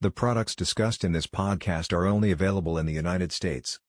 The 0.00 0.12
products 0.12 0.54
discussed 0.54 1.02
in 1.02 1.10
this 1.10 1.26
podcast 1.26 1.92
are 1.92 2.06
only 2.06 2.30
available 2.30 2.78
in 2.78 2.86
the 2.86 2.92
United 2.92 3.32
States. 3.32 3.80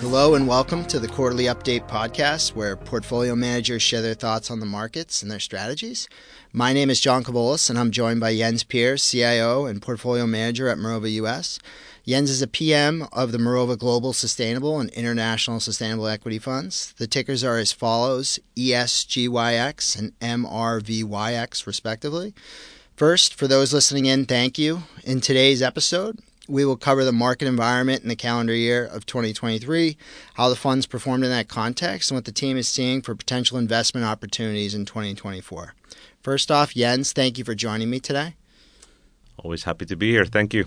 Hello 0.00 0.34
and 0.34 0.48
welcome 0.48 0.84
to 0.86 0.98
the 0.98 1.06
Quarterly 1.06 1.44
Update 1.44 1.86
Podcast, 1.86 2.56
where 2.56 2.74
portfolio 2.74 3.36
managers 3.36 3.80
share 3.80 4.02
their 4.02 4.14
thoughts 4.14 4.50
on 4.50 4.58
the 4.58 4.66
markets 4.66 5.22
and 5.22 5.30
their 5.30 5.38
strategies. 5.38 6.08
My 6.52 6.72
name 6.72 6.90
is 6.90 6.98
John 6.98 7.22
Kavolis, 7.22 7.70
and 7.70 7.78
I'm 7.78 7.92
joined 7.92 8.18
by 8.18 8.34
Jens 8.36 8.64
Peers, 8.64 9.08
CIO 9.08 9.66
and 9.66 9.80
Portfolio 9.80 10.26
Manager 10.26 10.66
at 10.66 10.78
Mirova 10.78 11.12
US. 11.12 11.60
Jens 12.06 12.30
is 12.30 12.40
a 12.40 12.46
PM 12.46 13.06
of 13.12 13.30
the 13.30 13.38
Mirova 13.38 13.78
Global 13.78 14.12
Sustainable 14.12 14.80
and 14.80 14.90
International 14.90 15.60
Sustainable 15.60 16.06
Equity 16.06 16.38
Funds. 16.38 16.94
The 16.96 17.06
tickers 17.06 17.44
are 17.44 17.58
as 17.58 17.72
follows 17.72 18.38
ESGYX 18.56 19.98
and 19.98 20.18
MRVYX, 20.20 21.66
respectively. 21.66 22.34
First, 22.96 23.34
for 23.34 23.46
those 23.46 23.74
listening 23.74 24.06
in, 24.06 24.24
thank 24.24 24.58
you. 24.58 24.82
In 25.04 25.20
today's 25.20 25.60
episode, 25.60 26.18
we 26.48 26.64
will 26.64 26.76
cover 26.76 27.04
the 27.04 27.12
market 27.12 27.46
environment 27.46 28.02
in 28.02 28.08
the 28.08 28.16
calendar 28.16 28.54
year 28.54 28.84
of 28.84 29.04
2023, 29.04 29.96
how 30.34 30.48
the 30.48 30.56
funds 30.56 30.86
performed 30.86 31.24
in 31.24 31.30
that 31.30 31.48
context, 31.48 32.10
and 32.10 32.16
what 32.16 32.24
the 32.24 32.32
team 32.32 32.56
is 32.56 32.66
seeing 32.66 33.02
for 33.02 33.14
potential 33.14 33.58
investment 33.58 34.06
opportunities 34.06 34.74
in 34.74 34.86
2024. 34.86 35.74
First 36.22 36.50
off, 36.50 36.74
Jens, 36.74 37.12
thank 37.12 37.36
you 37.36 37.44
for 37.44 37.54
joining 37.54 37.90
me 37.90 38.00
today. 38.00 38.36
Always 39.36 39.64
happy 39.64 39.86
to 39.86 39.96
be 39.96 40.10
here. 40.10 40.24
Thank 40.24 40.54
you. 40.54 40.66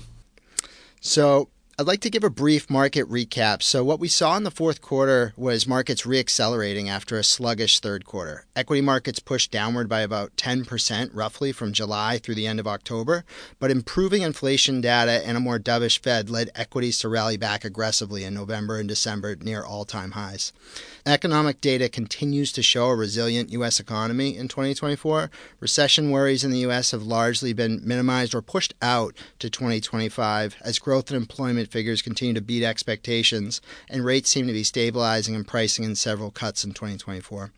So, 1.06 1.50
I'd 1.80 1.88
like 1.88 2.02
to 2.02 2.12
give 2.12 2.24
a 2.24 2.30
brief 2.30 2.70
market 2.70 3.10
recap. 3.10 3.64
So, 3.64 3.84
what 3.84 4.00
we 4.00 4.08
saw 4.08 4.38
in 4.38 4.44
the 4.44 4.52
fourth 4.52 4.80
quarter 4.80 5.34
was 5.36 5.66
markets 5.66 6.04
reaccelerating 6.04 6.88
after 6.88 7.18
a 7.18 7.24
sluggish 7.24 7.80
third 7.80 8.06
quarter. 8.06 8.46
Equity 8.56 8.82
markets 8.82 9.18
pushed 9.18 9.50
downward 9.50 9.90
by 9.90 10.02
about 10.02 10.36
10% 10.36 11.10
roughly 11.14 11.52
from 11.52 11.74
July 11.74 12.20
through 12.20 12.36
the 12.36 12.46
end 12.46 12.60
of 12.60 12.68
October, 12.68 13.26
but 13.58 13.72
improving 13.72 14.22
inflation 14.22 14.82
data 14.82 15.26
and 15.26 15.36
a 15.36 15.40
more 15.40 15.58
dovish 15.58 15.98
Fed 15.98 16.30
led 16.30 16.52
equities 16.54 17.00
to 17.00 17.10
rally 17.10 17.38
back 17.38 17.66
aggressively 17.66 18.24
in 18.24 18.36
November 18.36 18.78
and 18.78 18.88
December 18.88 19.36
near 19.38 19.64
all 19.64 19.84
time 19.84 20.12
highs. 20.12 20.54
Economic 21.08 21.60
data 21.60 21.90
continues 21.90 22.52
to 22.52 22.62
show 22.62 22.90
a 22.90 22.96
resilient 22.96 23.52
U.S. 23.52 23.80
economy 23.80 24.38
in 24.38 24.48
2024. 24.48 25.32
Recession 25.60 26.12
worries 26.12 26.44
in 26.44 26.52
the 26.52 26.60
U.S. 26.60 26.92
have 26.92 27.02
largely 27.02 27.52
been 27.52 27.82
minimized 27.84 28.36
or 28.36 28.44
pushed 28.44 28.76
out 28.80 29.18
to 29.40 29.50
2025 29.50 30.56
as 30.62 30.78
growth 30.78 31.10
and 31.10 31.18
employment 31.18 31.63
figures 31.72 32.02
continue 32.02 32.34
to 32.34 32.42
beat 32.42 32.64
expectations, 32.64 33.62
and 33.90 34.06
rates 34.06 34.30
seem 34.30 34.48
to 34.48 34.54
be 34.54 34.64
stabilizing 34.64 35.36
and 35.36 35.48
pricing 35.48 35.86
in 35.86 35.96
several 35.96 36.32
cuts 36.32 36.64
in 36.64 36.72
2024. 36.72 37.52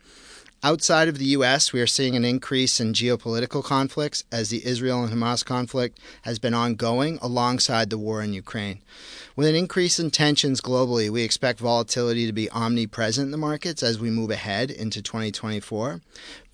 Outside 0.62 1.06
of 1.06 1.18
the 1.18 1.26
U.S., 1.26 1.72
we 1.72 1.80
are 1.80 1.86
seeing 1.86 2.16
an 2.16 2.24
increase 2.24 2.80
in 2.80 2.92
geopolitical 2.92 3.62
conflicts 3.62 4.24
as 4.32 4.48
the 4.48 4.66
Israel 4.66 5.04
and 5.04 5.12
Hamas 5.12 5.44
conflict 5.44 6.00
has 6.22 6.38
been 6.38 6.54
ongoing 6.54 7.18
alongside 7.20 7.90
the 7.90 7.98
war 7.98 8.22
in 8.22 8.32
Ukraine. 8.32 8.80
With 9.36 9.46
an 9.48 9.54
increase 9.54 10.00
in 10.00 10.10
tensions 10.10 10.62
globally, 10.62 11.10
we 11.10 11.22
expect 11.22 11.60
volatility 11.60 12.26
to 12.26 12.32
be 12.32 12.50
omnipresent 12.50 13.26
in 13.26 13.32
the 13.32 13.36
markets 13.36 13.82
as 13.82 14.00
we 14.00 14.08
move 14.08 14.30
ahead 14.30 14.70
into 14.70 15.02
2024. 15.02 16.00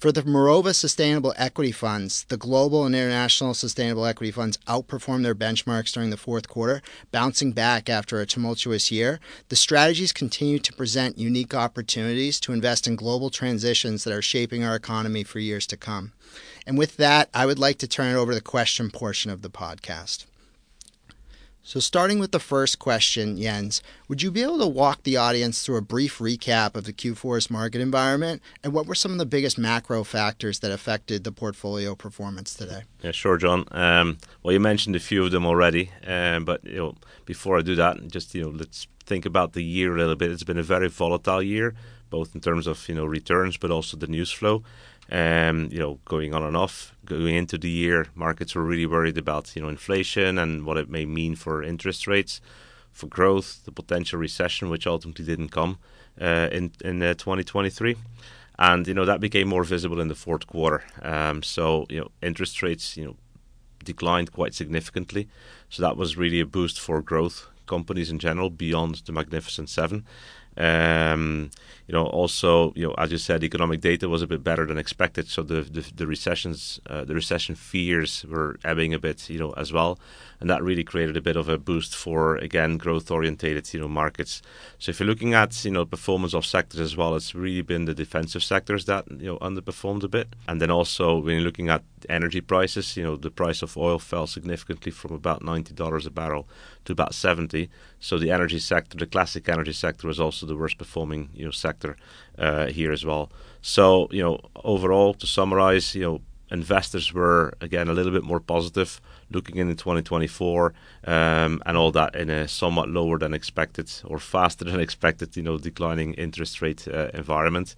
For 0.02 0.10
the 0.10 0.22
Mirova 0.22 0.74
Sustainable 0.74 1.32
Equity 1.36 1.70
Funds, 1.70 2.24
the 2.24 2.36
global 2.36 2.84
and 2.84 2.92
international 2.92 3.54
sustainable 3.54 4.04
equity 4.04 4.32
funds 4.32 4.58
outperformed 4.66 5.22
their 5.22 5.32
benchmarks 5.32 5.92
during 5.92 6.10
the 6.10 6.16
fourth 6.16 6.48
quarter, 6.48 6.82
bouncing 7.12 7.52
back 7.52 7.88
after 7.88 8.20
a 8.20 8.26
tumultuous 8.26 8.90
year. 8.90 9.20
The 9.48 9.54
strategies 9.54 10.12
continue 10.12 10.58
to 10.58 10.72
present 10.72 11.18
unique 11.18 11.54
opportunities 11.54 12.40
to 12.40 12.52
invest 12.52 12.88
in 12.88 12.96
global 12.96 13.30
transitions 13.30 14.02
that 14.02 14.12
are 14.12 14.20
shaping 14.20 14.64
our 14.64 14.74
economy 14.74 15.22
for 15.22 15.38
years 15.38 15.68
to 15.68 15.76
come. 15.76 16.10
And 16.66 16.76
with 16.76 16.96
that, 16.96 17.28
I 17.32 17.46
would 17.46 17.60
like 17.60 17.78
to 17.78 17.86
turn 17.86 18.12
it 18.12 18.18
over 18.18 18.32
to 18.32 18.36
the 18.38 18.42
question 18.42 18.90
portion 18.90 19.30
of 19.30 19.42
the 19.42 19.50
podcast. 19.50 20.24
So, 21.64 21.78
starting 21.78 22.18
with 22.18 22.32
the 22.32 22.40
first 22.40 22.80
question, 22.80 23.36
Jens, 23.40 23.82
would 24.08 24.20
you 24.20 24.32
be 24.32 24.42
able 24.42 24.58
to 24.58 24.66
walk 24.66 25.04
the 25.04 25.16
audience 25.16 25.64
through 25.64 25.76
a 25.76 25.82
brief 25.82 26.18
recap 26.18 26.74
of 26.74 26.84
the 26.84 26.92
Q4's 26.92 27.50
market 27.50 27.80
environment 27.80 28.42
and 28.64 28.72
what 28.72 28.86
were 28.86 28.96
some 28.96 29.12
of 29.12 29.18
the 29.18 29.26
biggest 29.26 29.58
macro 29.58 30.02
factors 30.02 30.58
that 30.58 30.72
affected 30.72 31.22
the 31.22 31.30
portfolio 31.30 31.94
performance 31.94 32.52
today? 32.52 32.82
Yeah, 33.00 33.12
sure, 33.12 33.36
John. 33.36 33.64
Um, 33.70 34.18
well, 34.42 34.52
you 34.52 34.58
mentioned 34.58 34.96
a 34.96 35.00
few 35.00 35.24
of 35.24 35.30
them 35.30 35.46
already, 35.46 35.90
um, 36.04 36.44
but 36.44 36.64
you 36.64 36.78
know, 36.78 36.94
before 37.26 37.58
I 37.58 37.62
do 37.62 37.76
that, 37.76 38.08
just 38.08 38.34
you 38.34 38.42
know, 38.42 38.50
let's 38.50 38.88
think 39.06 39.24
about 39.24 39.52
the 39.52 39.62
year 39.62 39.94
a 39.94 39.98
little 39.98 40.16
bit. 40.16 40.32
It's 40.32 40.42
been 40.42 40.58
a 40.58 40.64
very 40.64 40.88
volatile 40.88 41.42
year, 41.42 41.76
both 42.10 42.34
in 42.34 42.40
terms 42.40 42.66
of 42.66 42.88
you 42.88 42.96
know 42.96 43.04
returns, 43.04 43.56
but 43.56 43.70
also 43.70 43.96
the 43.96 44.08
news 44.08 44.32
flow 44.32 44.64
um, 45.12 45.68
you 45.70 45.78
know, 45.78 45.98
going 46.06 46.34
on 46.34 46.42
and 46.42 46.56
off. 46.56 46.94
Going 47.04 47.34
into 47.34 47.58
the 47.58 47.68
year, 47.68 48.06
markets 48.14 48.54
were 48.54 48.64
really 48.64 48.86
worried 48.86 49.18
about, 49.18 49.54
you 49.54 49.62
know, 49.62 49.68
inflation 49.68 50.38
and 50.38 50.64
what 50.64 50.78
it 50.78 50.88
may 50.88 51.04
mean 51.04 51.36
for 51.36 51.62
interest 51.62 52.06
rates, 52.06 52.40
for 52.90 53.06
growth, 53.06 53.64
the 53.66 53.72
potential 53.72 54.18
recession, 54.18 54.70
which 54.70 54.86
ultimately 54.86 55.24
didn't 55.24 55.50
come 55.50 55.78
uh, 56.20 56.48
in 56.50 56.72
in 56.82 57.02
uh, 57.02 57.14
2023, 57.14 57.96
and 58.58 58.86
you 58.86 58.94
know 58.94 59.04
that 59.04 59.20
became 59.20 59.48
more 59.48 59.64
visible 59.64 60.00
in 60.00 60.08
the 60.08 60.14
fourth 60.14 60.46
quarter. 60.46 60.82
Um, 61.02 61.42
so 61.42 61.86
you 61.90 62.00
know, 62.00 62.10
interest 62.22 62.62
rates, 62.62 62.96
you 62.96 63.04
know, 63.04 63.16
declined 63.84 64.32
quite 64.32 64.54
significantly. 64.54 65.28
So 65.68 65.82
that 65.82 65.96
was 65.96 66.16
really 66.16 66.40
a 66.40 66.46
boost 66.46 66.80
for 66.80 67.02
growth 67.02 67.48
companies 67.66 68.10
in 68.10 68.18
general 68.18 68.50
beyond 68.50 69.02
the 69.06 69.12
Magnificent 69.12 69.68
Seven. 69.68 70.04
Um, 70.56 71.50
you 71.92 71.98
know, 71.98 72.06
also, 72.06 72.72
you 72.74 72.86
know, 72.86 72.94
as 72.96 73.12
you 73.12 73.18
said, 73.18 73.44
economic 73.44 73.82
data 73.82 74.08
was 74.08 74.22
a 74.22 74.26
bit 74.26 74.42
better 74.42 74.64
than 74.64 74.78
expected, 74.78 75.28
so 75.28 75.42
the 75.42 75.60
the, 75.60 75.84
the 75.94 76.06
recessions, 76.06 76.80
uh, 76.88 77.04
the 77.04 77.14
recession 77.14 77.54
fears 77.54 78.24
were 78.26 78.58
ebbing 78.64 78.94
a 78.94 78.98
bit, 78.98 79.28
you 79.28 79.38
know, 79.38 79.50
as 79.58 79.74
well, 79.74 79.98
and 80.40 80.48
that 80.48 80.62
really 80.62 80.84
created 80.84 81.18
a 81.18 81.20
bit 81.20 81.36
of 81.36 81.50
a 81.50 81.58
boost 81.58 81.94
for 81.94 82.36
again 82.36 82.78
growth-orientated, 82.78 83.74
you 83.74 83.80
know, 83.80 83.88
markets. 83.88 84.40
So 84.78 84.88
if 84.88 85.00
you're 85.00 85.06
looking 85.06 85.34
at 85.34 85.64
you 85.66 85.70
know 85.70 85.84
performance 85.84 86.32
of 86.32 86.46
sectors 86.46 86.80
as 86.80 86.96
well, 86.96 87.14
it's 87.14 87.34
really 87.34 87.60
been 87.60 87.84
the 87.84 87.94
defensive 87.94 88.42
sectors 88.42 88.86
that 88.86 89.04
you 89.10 89.26
know 89.26 89.38
underperformed 89.40 90.02
a 90.02 90.08
bit, 90.08 90.28
and 90.48 90.62
then 90.62 90.70
also 90.70 91.18
when 91.18 91.34
you're 91.34 91.44
looking 91.44 91.68
at 91.68 91.82
energy 92.08 92.40
prices, 92.40 92.96
you 92.96 93.04
know, 93.04 93.16
the 93.16 93.30
price 93.30 93.62
of 93.62 93.76
oil 93.76 93.98
fell 93.98 94.26
significantly 94.26 94.92
from 94.92 95.12
about 95.12 95.44
ninety 95.44 95.74
dollars 95.74 96.06
a 96.06 96.10
barrel 96.10 96.48
to 96.86 96.92
about 96.92 97.14
seventy. 97.14 97.68
So 98.00 98.18
the 98.18 98.32
energy 98.32 98.58
sector, 98.58 98.96
the 98.96 99.06
classic 99.06 99.48
energy 99.48 99.74
sector, 99.74 100.08
was 100.08 100.18
also 100.18 100.46
the 100.46 100.56
worst 100.56 100.78
performing 100.78 101.28
you 101.34 101.44
know 101.44 101.50
sector 101.50 101.81
uh, 102.38 102.66
here 102.66 102.92
as 102.92 103.04
well. 103.04 103.30
So 103.60 104.08
you 104.10 104.22
know 104.22 104.40
overall, 104.64 105.14
to 105.14 105.26
summarize, 105.26 105.94
you 105.94 106.02
know 106.02 106.20
investors 106.52 107.14
were 107.14 107.54
again 107.60 107.88
a 107.88 107.92
little 107.94 108.12
bit 108.12 108.22
more 108.22 108.38
positive 108.38 109.00
looking 109.30 109.56
into 109.56 109.74
2024 109.74 110.74
um, 111.06 111.62
and 111.64 111.76
all 111.78 111.90
that 111.90 112.14
in 112.14 112.28
a 112.28 112.46
somewhat 112.46 112.90
lower 112.90 113.18
than 113.18 113.32
expected 113.32 113.90
or 114.04 114.18
faster 114.18 114.64
than 114.70 114.78
expected 114.78 115.34
you 115.34 115.42
know 115.42 115.56
declining 115.56 116.12
interest 116.14 116.60
rate 116.60 116.86
uh, 116.86 117.08
environment 117.14 117.74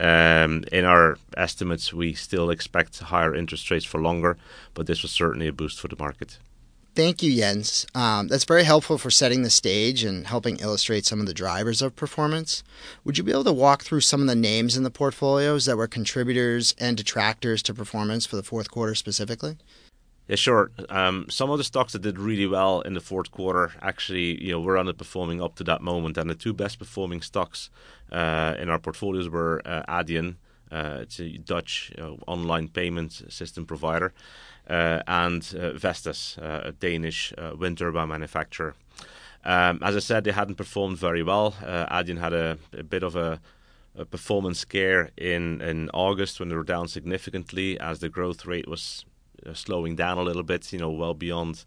um, 0.00 0.64
in 0.72 0.84
our 0.84 1.16
estimates 1.36 1.92
we 1.92 2.12
still 2.12 2.50
expect 2.50 2.98
higher 2.98 3.34
interest 3.34 3.70
rates 3.70 3.84
for 3.84 4.00
longer 4.00 4.36
but 4.74 4.86
this 4.86 5.02
was 5.02 5.12
certainly 5.12 5.46
a 5.46 5.52
boost 5.52 5.80
for 5.80 5.88
the 5.88 5.96
market 5.98 6.38
Thank 6.96 7.22
you, 7.22 7.36
Jens. 7.36 7.86
Um, 7.94 8.28
that's 8.28 8.46
very 8.46 8.64
helpful 8.64 8.96
for 8.96 9.10
setting 9.10 9.42
the 9.42 9.50
stage 9.50 10.02
and 10.02 10.26
helping 10.26 10.56
illustrate 10.60 11.04
some 11.04 11.20
of 11.20 11.26
the 11.26 11.34
drivers 11.34 11.82
of 11.82 11.94
performance. 11.94 12.64
Would 13.04 13.18
you 13.18 13.24
be 13.24 13.32
able 13.32 13.44
to 13.44 13.52
walk 13.52 13.82
through 13.82 14.00
some 14.00 14.22
of 14.22 14.28
the 14.28 14.34
names 14.34 14.78
in 14.78 14.82
the 14.82 14.90
portfolios 14.90 15.66
that 15.66 15.76
were 15.76 15.88
contributors 15.88 16.74
and 16.78 16.96
detractors 16.96 17.62
to 17.64 17.74
performance 17.74 18.24
for 18.24 18.36
the 18.36 18.42
fourth 18.42 18.70
quarter 18.70 18.94
specifically? 18.94 19.58
Yeah, 20.26 20.36
sure. 20.36 20.70
Um, 20.88 21.26
some 21.28 21.50
of 21.50 21.58
the 21.58 21.64
stocks 21.64 21.92
that 21.92 22.00
did 22.00 22.18
really 22.18 22.46
well 22.46 22.80
in 22.80 22.94
the 22.94 23.00
fourth 23.00 23.30
quarter 23.30 23.74
actually, 23.82 24.42
you 24.42 24.52
know, 24.52 24.60
were 24.62 24.76
underperforming 24.76 25.44
up 25.44 25.54
to 25.56 25.64
that 25.64 25.82
moment, 25.82 26.16
and 26.16 26.30
the 26.30 26.34
two 26.34 26.54
best 26.54 26.78
performing 26.78 27.20
stocks 27.20 27.68
uh, 28.10 28.54
in 28.58 28.70
our 28.70 28.78
portfolios 28.78 29.28
were 29.28 29.60
uh, 29.66 29.82
Adyen. 29.86 30.36
Uh, 30.70 30.98
it's 31.02 31.20
a 31.20 31.38
Dutch 31.38 31.92
uh, 31.98 32.12
online 32.26 32.68
payment 32.68 33.12
system 33.28 33.66
provider, 33.66 34.12
uh, 34.68 35.02
and 35.06 35.54
uh, 35.58 35.72
Vestas, 35.72 36.38
uh, 36.38 36.62
a 36.64 36.72
Danish 36.72 37.32
wind 37.58 37.78
turbine 37.78 38.08
manufacturer. 38.08 38.74
Um, 39.44 39.78
as 39.82 39.94
I 39.94 40.00
said, 40.00 40.24
they 40.24 40.32
hadn't 40.32 40.56
performed 40.56 40.98
very 40.98 41.22
well. 41.22 41.52
Adyen 41.62 42.18
had 42.18 42.32
a, 42.32 42.58
a 42.72 42.82
bit 42.82 43.04
of 43.04 43.14
a, 43.14 43.40
a, 43.96 44.04
performance 44.04 44.58
scare 44.58 45.10
in, 45.16 45.60
in 45.60 45.88
August 45.94 46.40
when 46.40 46.48
they 46.48 46.56
were 46.56 46.64
down 46.64 46.88
significantly 46.88 47.78
as 47.78 48.00
the 48.00 48.08
growth 48.08 48.44
rate 48.44 48.66
was 48.66 49.04
slowing 49.52 49.94
down 49.94 50.18
a 50.18 50.22
little 50.22 50.42
bit, 50.42 50.72
you 50.72 50.80
know, 50.80 50.90
well 50.90 51.14
beyond 51.14 51.64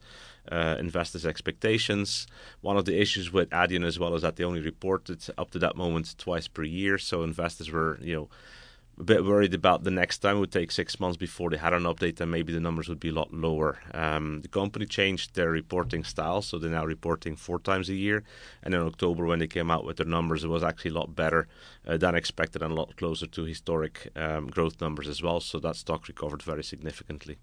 uh, 0.52 0.76
investors' 0.80 1.26
expectations. 1.26 2.28
One 2.62 2.78
of 2.78 2.86
the 2.86 3.00
issues 3.00 3.32
with 3.32 3.50
Adyen 3.52 3.86
as 3.86 4.00
well 4.00 4.16
is 4.16 4.24
that 4.24 4.36
they 4.36 4.44
only 4.44 4.62
reported 4.62 5.24
up 5.38 5.52
to 5.52 5.60
that 5.60 5.76
moment 5.76 6.18
twice 6.18 6.48
per 6.48 6.64
year, 6.64 6.98
so 6.98 7.24
investors 7.24 7.72
were, 7.72 8.00
you 8.02 8.16
know, 8.16 8.30
a 9.00 9.04
bit 9.04 9.24
worried 9.24 9.54
about 9.54 9.84
the 9.84 9.92
next 9.92 10.18
time. 10.18 10.38
It 10.38 10.40
would 10.42 10.52
take 10.52 10.72
six 10.72 11.00
months 11.00 11.18
before 11.18 11.50
they 11.50 11.58
had 11.58 11.74
an 11.74 11.84
update, 11.84 12.20
and 12.20 12.30
maybe 12.30 12.52
the 12.52 12.60
numbers 12.60 12.90
would 12.90 13.00
be 13.00 13.10
a 13.10 13.14
lot 13.14 13.34
lower. 13.34 13.80
Um, 13.94 14.42
the 14.42 14.50
company 14.50 14.86
changed 14.86 15.36
their 15.36 15.50
reporting 15.50 16.04
style, 16.04 16.42
so 16.42 16.58
they're 16.58 16.70
now 16.70 16.86
reporting 16.86 17.36
four 17.38 17.60
times 17.60 17.90
a 17.90 17.96
year. 17.96 18.24
And 18.62 18.74
in 18.74 18.82
October, 18.82 19.26
when 19.26 19.40
they 19.40 19.48
came 19.48 19.72
out 19.72 19.86
with 19.86 19.98
their 19.98 20.06
numbers, 20.06 20.44
it 20.44 20.50
was 20.50 20.64
actually 20.64 20.92
a 20.92 20.96
lot 20.96 21.16
better 21.16 21.48
uh, 21.88 21.98
than 21.98 22.16
expected 22.16 22.62
and 22.62 22.74
a 22.74 22.76
lot 22.76 22.98
closer 22.98 23.28
to 23.28 23.44
historic 23.44 24.10
um, 24.18 24.48
growth 24.48 24.82
numbers 24.82 25.08
as 25.08 25.24
well. 25.24 25.40
So 25.40 25.60
that 25.60 25.78
stock 25.78 26.08
recovered 26.10 26.44
very 26.44 26.64
significantly. 26.64 27.38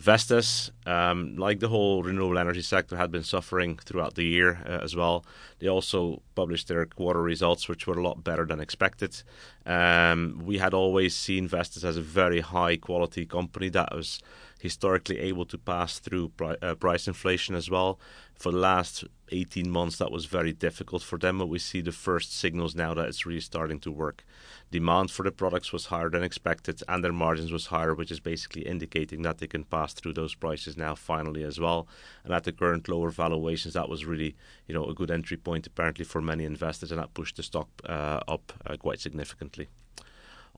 Vestas, 0.00 0.70
um, 0.86 1.36
like 1.36 1.60
the 1.60 1.68
whole 1.68 2.02
renewable 2.02 2.38
energy 2.38 2.62
sector, 2.62 2.96
had 2.96 3.10
been 3.10 3.22
suffering 3.22 3.76
throughout 3.76 4.14
the 4.14 4.24
year 4.24 4.62
uh, 4.64 4.78
as 4.82 4.96
well. 4.96 5.26
They 5.60 5.68
also 5.68 6.22
published 6.34 6.68
their 6.68 6.86
quarter 6.86 7.22
results, 7.22 7.68
which 7.68 7.86
were 7.86 7.98
a 7.98 8.02
lot 8.02 8.24
better 8.24 8.46
than 8.46 8.60
expected. 8.60 9.22
Um, 9.66 10.42
we 10.44 10.58
had 10.58 10.74
always 10.74 11.14
seen 11.14 11.46
Vestas 11.46 11.84
as 11.84 11.98
a 11.98 12.02
very 12.02 12.40
high 12.40 12.76
quality 12.76 13.26
company 13.26 13.68
that 13.68 13.94
was 13.94 14.20
historically 14.60 15.18
able 15.18 15.44
to 15.46 15.58
pass 15.58 15.98
through 15.98 16.32
uh, 16.40 16.74
price 16.74 17.06
inflation 17.06 17.54
as 17.54 17.70
well. 17.70 17.98
For 18.34 18.52
the 18.52 18.58
last 18.58 19.04
18 19.32 19.70
months, 19.70 19.98
that 19.98 20.10
was 20.10 20.24
very 20.24 20.52
difficult 20.52 21.02
for 21.02 21.18
them, 21.18 21.38
but 21.38 21.48
we 21.48 21.58
see 21.58 21.82
the 21.82 21.92
first 21.92 22.32
signals 22.32 22.74
now 22.74 22.94
that 22.94 23.06
it's 23.06 23.26
really 23.26 23.40
starting 23.40 23.78
to 23.80 23.90
work. 23.90 24.24
Demand 24.70 25.10
for 25.10 25.24
the 25.24 25.30
products 25.30 25.72
was 25.72 25.86
higher 25.86 26.08
than 26.08 26.22
expected, 26.22 26.82
and 26.88 27.04
their 27.04 27.12
margins 27.12 27.52
was 27.52 27.66
higher, 27.66 27.94
which 27.94 28.10
is 28.10 28.20
basically 28.20 28.62
indicating 28.62 29.22
that 29.22 29.38
they 29.38 29.46
can 29.46 29.64
pass 29.64 29.92
through 29.92 30.14
those 30.14 30.34
prices 30.34 30.76
now 30.76 30.94
finally 30.94 31.42
as 31.42 31.60
well. 31.60 31.86
And 32.24 32.32
at 32.32 32.44
the 32.44 32.52
current 32.52 32.88
lower 32.88 33.10
valuations, 33.10 33.74
that 33.74 33.88
was 33.88 34.06
really 34.06 34.36
you 34.66 34.74
know 34.74 34.86
a 34.86 34.94
good 34.94 35.10
entry 35.10 35.36
point 35.36 35.49
apparently 35.54 36.04
for 36.04 36.20
many 36.20 36.44
investors, 36.44 36.90
and 36.90 37.00
that 37.00 37.14
pushed 37.14 37.36
the 37.36 37.42
stock 37.42 37.68
uh, 37.88 38.20
up 38.28 38.52
uh, 38.66 38.76
quite 38.76 39.00
significantly. 39.00 39.68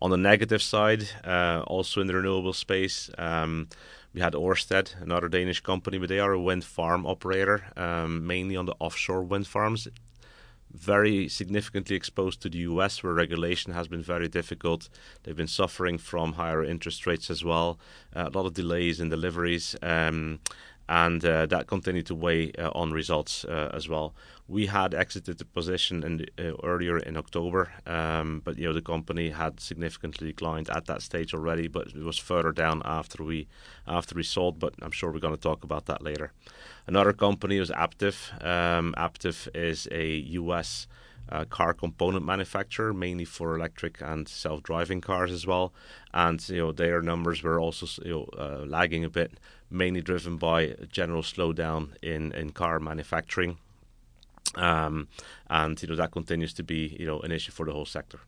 On 0.01 0.11
the 0.11 0.17
negative 0.17 0.61
side, 0.61 1.09
uh, 1.25 1.63
also 1.69 2.01
in 2.01 2.09
the 2.09 2.15
renewable 2.15 2.53
space, 2.53 3.09
um, 3.19 3.69
we 4.13 4.21
had 4.21 4.33
Ørsted, 4.33 5.01
another 5.01 5.29
Danish 5.29 5.61
company, 5.61 5.97
but 5.97 6.09
they 6.09 6.19
are 6.19 6.33
a 6.33 6.41
wind 6.41 6.65
farm 6.65 7.07
operator, 7.07 7.67
um, 7.77 8.27
mainly 8.27 8.57
on 8.57 8.67
the 8.67 8.75
offshore 8.81 9.23
wind 9.23 9.47
farms. 9.47 9.87
Very 10.73 11.29
significantly 11.29 11.95
exposed 11.95 12.43
to 12.43 12.49
the 12.49 12.59
US, 12.59 13.03
where 13.03 13.13
regulation 13.13 13.75
has 13.75 13.87
been 13.87 14.03
very 14.03 14.29
difficult. 14.29 14.89
They've 15.23 15.37
been 15.37 15.47
suffering 15.47 15.99
from 15.99 16.33
higher 16.33 16.65
interest 16.65 17.07
rates 17.07 17.31
as 17.31 17.45
well, 17.45 17.79
uh, 18.17 18.29
a 18.33 18.37
lot 18.37 18.47
of 18.47 18.55
delays 18.55 18.99
in 18.99 19.09
deliveries. 19.09 19.77
Um, 19.83 20.41
and 20.89 21.25
uh, 21.25 21.47
that 21.47 21.69
continued 21.69 22.07
to 22.07 22.15
weigh 22.15 22.53
uh, 22.59 22.71
on 22.75 22.93
results 22.93 23.45
uh, 23.45 23.71
as 23.73 23.89
well. 23.89 24.15
We 24.49 24.67
had 24.67 24.93
exited 24.93 25.39
the 25.39 25.45
position 25.45 26.03
in 26.03 26.27
uh, 26.39 26.55
earlier 26.63 26.99
in 26.99 27.17
October, 27.17 27.73
um, 27.87 28.43
but 28.45 28.59
you 28.59 28.67
know 28.67 28.73
the 28.73 28.83
company 28.83 29.31
had 29.31 29.61
significantly 29.61 30.29
declined 30.29 30.69
at 30.69 30.87
that 30.87 31.03
stage 31.03 31.33
already. 31.33 31.69
But 31.69 31.89
it 31.89 32.05
was 32.05 32.19
further 32.19 32.53
down 32.53 32.83
after 32.85 33.23
we 33.23 33.47
after 33.87 34.15
we 34.15 34.25
sold. 34.25 34.59
But 34.59 34.75
I'm 34.83 34.91
sure 34.91 35.13
we're 35.13 35.21
going 35.21 35.35
to 35.35 35.41
talk 35.41 35.65
about 35.65 35.87
that 35.87 36.03
later. 36.03 36.33
Another 36.87 37.13
company 37.13 37.61
was 37.61 37.71
Aptiv. 37.71 38.17
Um, 38.45 38.95
Aptiv 38.99 39.49
is 39.55 39.89
a 39.93 40.07
U.S. 40.41 40.89
Uh, 41.29 41.45
car 41.45 41.73
component 41.73 42.27
manufacturer, 42.27 42.93
mainly 42.93 43.25
for 43.25 43.55
electric 43.55 44.03
and 44.03 44.29
self-driving 44.29 45.01
cars 45.01 45.31
as 45.31 45.47
well. 45.47 45.73
And 46.13 46.47
you 46.49 46.59
know 46.59 46.73
their 46.73 47.01
numbers 47.01 47.45
were 47.45 47.61
also 47.61 47.87
you 48.05 48.13
know 48.13 48.25
uh, 48.37 48.65
lagging 48.67 49.05
a 49.05 49.09
bit, 49.09 49.39
mainly 49.71 50.03
driven 50.03 50.37
by 50.37 50.63
a 50.63 50.87
general 50.87 51.23
slowdown 51.23 51.91
in 52.03 52.33
in 52.33 52.51
car 52.51 52.81
manufacturing. 52.81 53.59
Um, 54.55 55.09
and 55.49 55.81
you 55.83 55.89
know 55.89 55.97
that 55.97 56.13
continues 56.13 56.53
to 56.55 56.63
be 56.63 56.97
you 56.99 57.07
know 57.07 57.21
an 57.21 57.33
issue 57.33 57.53
for 57.53 57.67
the 57.67 57.73
whole 57.73 57.87
sector. 57.87 58.21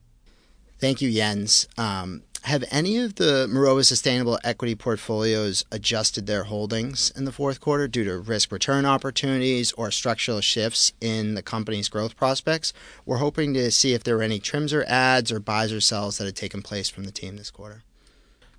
Thank 0.78 1.00
you, 1.00 1.10
Jens. 1.10 1.68
Um, 1.78 2.22
have 2.42 2.64
any 2.70 2.98
of 2.98 3.14
the 3.14 3.48
Mirova 3.50 3.86
sustainable 3.86 4.38
equity 4.44 4.74
portfolios 4.74 5.64
adjusted 5.72 6.26
their 6.26 6.44
holdings 6.44 7.10
in 7.16 7.24
the 7.24 7.32
fourth 7.32 7.58
quarter 7.58 7.88
due 7.88 8.04
to 8.04 8.18
risk 8.18 8.52
return 8.52 8.84
opportunities 8.84 9.72
or 9.72 9.90
structural 9.90 10.42
shifts 10.42 10.92
in 11.00 11.36
the 11.36 11.42
company's 11.42 11.88
growth 11.88 12.16
prospects? 12.16 12.74
We're 13.06 13.16
hoping 13.16 13.54
to 13.54 13.70
see 13.70 13.94
if 13.94 14.04
there 14.04 14.16
were 14.16 14.22
any 14.22 14.40
trims 14.40 14.74
or 14.74 14.84
adds 14.86 15.32
or 15.32 15.40
buys 15.40 15.72
or 15.72 15.80
sells 15.80 16.18
that 16.18 16.26
had 16.26 16.36
taken 16.36 16.60
place 16.60 16.90
from 16.90 17.04
the 17.04 17.12
team 17.12 17.36
this 17.36 17.50
quarter. 17.50 17.82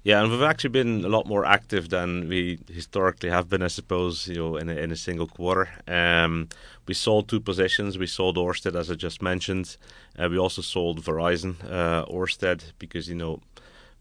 Yeah, 0.05 0.21
and 0.21 0.31
we've 0.31 0.43
actually 0.43 0.69
been 0.69 1.03
a 1.03 1.09
lot 1.09 1.25
more 1.25 1.45
active 1.45 1.89
than 1.89 2.29
we 2.29 2.59
historically 2.71 3.31
have 3.31 3.49
been, 3.49 3.63
I 3.63 3.69
suppose, 3.69 4.27
you 4.27 4.35
know, 4.35 4.55
in 4.55 4.69
a, 4.69 4.75
in 4.75 4.91
a 4.91 4.95
single 4.95 5.25
quarter. 5.25 5.67
Um, 5.87 6.49
we 6.85 6.93
sold 6.93 7.27
two 7.27 7.39
positions. 7.39 7.97
We 7.97 8.05
sold 8.05 8.37
Ørsted, 8.37 8.75
as 8.75 8.91
I 8.91 8.93
just 8.93 9.23
mentioned. 9.23 9.77
Uh, 10.15 10.27
we 10.29 10.37
also 10.37 10.61
sold 10.61 11.03
Verizon, 11.03 11.55
uh, 11.63 12.05
Ørsted, 12.05 12.73
because, 12.77 13.09
you 13.09 13.15
know, 13.15 13.41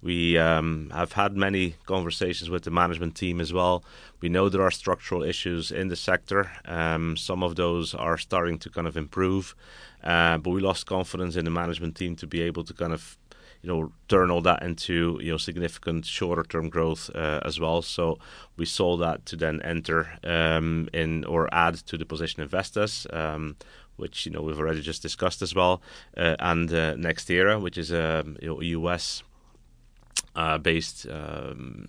we 0.03 0.37
um, 0.37 0.91
have 0.93 1.13
had 1.13 1.39
many 1.39 1.77
conversations 1.87 2.51
with 2.51 2.65
the 2.65 2.71
management 2.71 3.15
team 3.15 3.41
as 3.41 3.55
well. 3.55 3.83
We 4.21 4.29
know 4.29 4.51
there 4.51 4.61
are 4.61 4.71
structural 4.71 5.23
issues 5.23 5.73
in 5.73 5.89
the 5.89 5.97
sector. 5.97 6.51
Um, 6.67 7.17
some 7.17 7.43
of 7.43 7.57
those 7.57 7.95
are 7.95 8.19
starting 8.19 8.59
to 8.59 8.69
kind 8.69 8.87
of 8.87 8.99
improve, 8.99 9.55
uh, 10.03 10.37
but 10.37 10.51
we 10.51 10.61
lost 10.61 10.85
confidence 10.85 11.35
in 11.35 11.47
the 11.47 11.51
management 11.51 11.97
team 11.97 12.15
to 12.17 12.27
be 12.27 12.43
able 12.43 12.65
to 12.65 12.75
kind 12.75 12.93
of 12.93 13.17
you 13.65 13.73
know 13.73 13.93
turn 14.09 14.31
all 14.31 14.43
that 14.43 14.63
into 14.63 15.19
you 15.23 15.31
know 15.31 15.39
significant 15.39 16.05
shorter 16.05 16.43
term 16.43 16.69
growth 16.69 17.11
uh, 17.15 17.41
as 17.45 17.59
well. 17.59 17.81
So 17.81 18.19
we 18.59 18.67
sold 18.67 19.01
that 19.01 19.25
to 19.27 19.37
then 19.37 19.63
enter 19.63 20.19
um, 20.23 20.89
in 20.93 21.25
or 21.25 21.49
add 21.53 21.75
to 21.87 21.97
the 21.97 22.05
position 22.05 22.43
in 22.43 22.49
Vestas. 22.49 23.07
Um, 23.11 23.57
which 23.97 24.27
you 24.27 24.33
know 24.33 24.43
we've 24.43 24.59
already 24.59 24.83
just 24.83 25.03
discussed 25.03 25.41
as 25.41 25.55
well, 25.55 25.81
uh, 26.17 26.35
and 26.41 26.69
uh, 26.73 26.95
NextEra, 26.95 27.63
which 27.63 27.79
is 27.79 27.93
a 27.93 28.25
you 28.43 28.49
know, 28.49 28.61
US 28.61 29.23
uh, 30.35 30.59
based 30.59 31.07
um, 31.09 31.87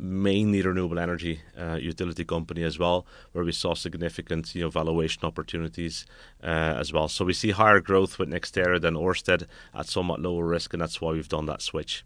mainly 0.00 0.62
renewable 0.62 0.98
energy 0.98 1.40
uh, 1.58 1.74
utility 1.74 2.24
company 2.24 2.62
as 2.62 2.78
well, 2.78 3.06
where 3.32 3.44
we 3.44 3.52
saw 3.52 3.74
significant 3.74 4.54
you 4.54 4.62
know 4.62 4.70
valuation 4.70 5.24
opportunities 5.24 6.06
uh, 6.42 6.46
as 6.46 6.92
well. 6.92 7.08
So 7.08 7.24
we 7.24 7.34
see 7.34 7.50
higher 7.50 7.80
growth 7.80 8.18
with 8.18 8.30
NextEra 8.30 8.80
than 8.80 8.94
Ørsted 8.94 9.46
at 9.74 9.86
somewhat 9.86 10.20
lower 10.20 10.44
risk, 10.44 10.72
and 10.72 10.80
that's 10.80 11.00
why 11.00 11.12
we've 11.12 11.28
done 11.28 11.46
that 11.46 11.62
switch. 11.62 12.04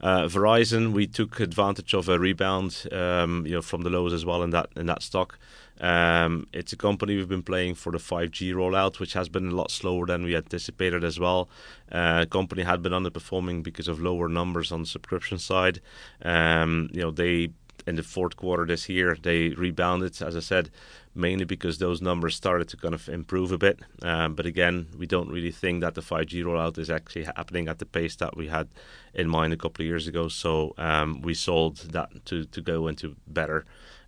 Uh, 0.00 0.24
Verizon, 0.24 0.92
we 0.92 1.06
took 1.06 1.40
advantage 1.40 1.94
of 1.94 2.08
a 2.08 2.18
rebound, 2.18 2.86
um, 2.92 3.46
you 3.46 3.52
know, 3.52 3.62
from 3.62 3.82
the 3.82 3.90
lows 3.90 4.12
as 4.12 4.24
well 4.24 4.42
in 4.42 4.50
that 4.50 4.68
in 4.76 4.86
that 4.86 5.02
stock. 5.02 5.38
Um, 5.80 6.46
it's 6.52 6.72
a 6.72 6.76
company 6.76 7.16
we've 7.16 7.28
been 7.28 7.42
playing 7.42 7.74
for 7.74 7.90
the 7.90 7.98
5G 7.98 8.52
rollout, 8.54 9.00
which 9.00 9.14
has 9.14 9.28
been 9.28 9.48
a 9.48 9.54
lot 9.54 9.70
slower 9.70 10.06
than 10.06 10.24
we 10.24 10.36
anticipated 10.36 11.02
as 11.04 11.18
well. 11.18 11.48
Uh, 11.90 12.26
company 12.26 12.62
had 12.62 12.82
been 12.82 12.92
underperforming 12.92 13.62
because 13.62 13.88
of 13.88 14.00
lower 14.00 14.28
numbers 14.28 14.70
on 14.70 14.80
the 14.80 14.86
subscription 14.86 15.38
side. 15.38 15.80
Um, 16.22 16.90
you 16.92 17.02
know, 17.02 17.10
they 17.10 17.50
in 17.86 17.96
the 17.96 18.02
fourth 18.02 18.36
quarter 18.36 18.66
this 18.66 18.88
year 18.88 19.16
they 19.20 19.50
rebounded, 19.50 20.20
as 20.22 20.36
I 20.36 20.40
said, 20.40 20.70
mainly 21.14 21.44
because 21.44 21.78
those 21.78 22.02
numbers 22.02 22.34
started 22.34 22.68
to 22.68 22.76
kind 22.76 22.94
of 22.94 23.08
improve 23.08 23.52
a 23.52 23.58
bit. 23.58 23.80
Um, 24.02 24.34
but 24.34 24.46
again, 24.46 24.88
we 24.98 25.06
don't 25.06 25.30
really 25.30 25.52
think 25.52 25.80
that 25.82 25.94
the 25.94 26.00
5G 26.00 26.44
rollout 26.44 26.78
is 26.78 26.90
actually 26.90 27.24
happening 27.24 27.68
at 27.68 27.78
the 27.78 27.86
pace 27.86 28.16
that 28.16 28.36
we 28.36 28.48
had 28.48 28.68
in 29.12 29.28
mind 29.28 29.52
a 29.52 29.56
couple 29.56 29.82
of 29.82 29.86
years 29.86 30.06
ago. 30.06 30.28
So 30.28 30.74
um, 30.78 31.22
we 31.22 31.34
sold 31.34 31.76
that 31.92 32.24
to 32.26 32.44
to 32.44 32.60
go 32.60 32.88
into 32.88 33.16
better 33.26 33.64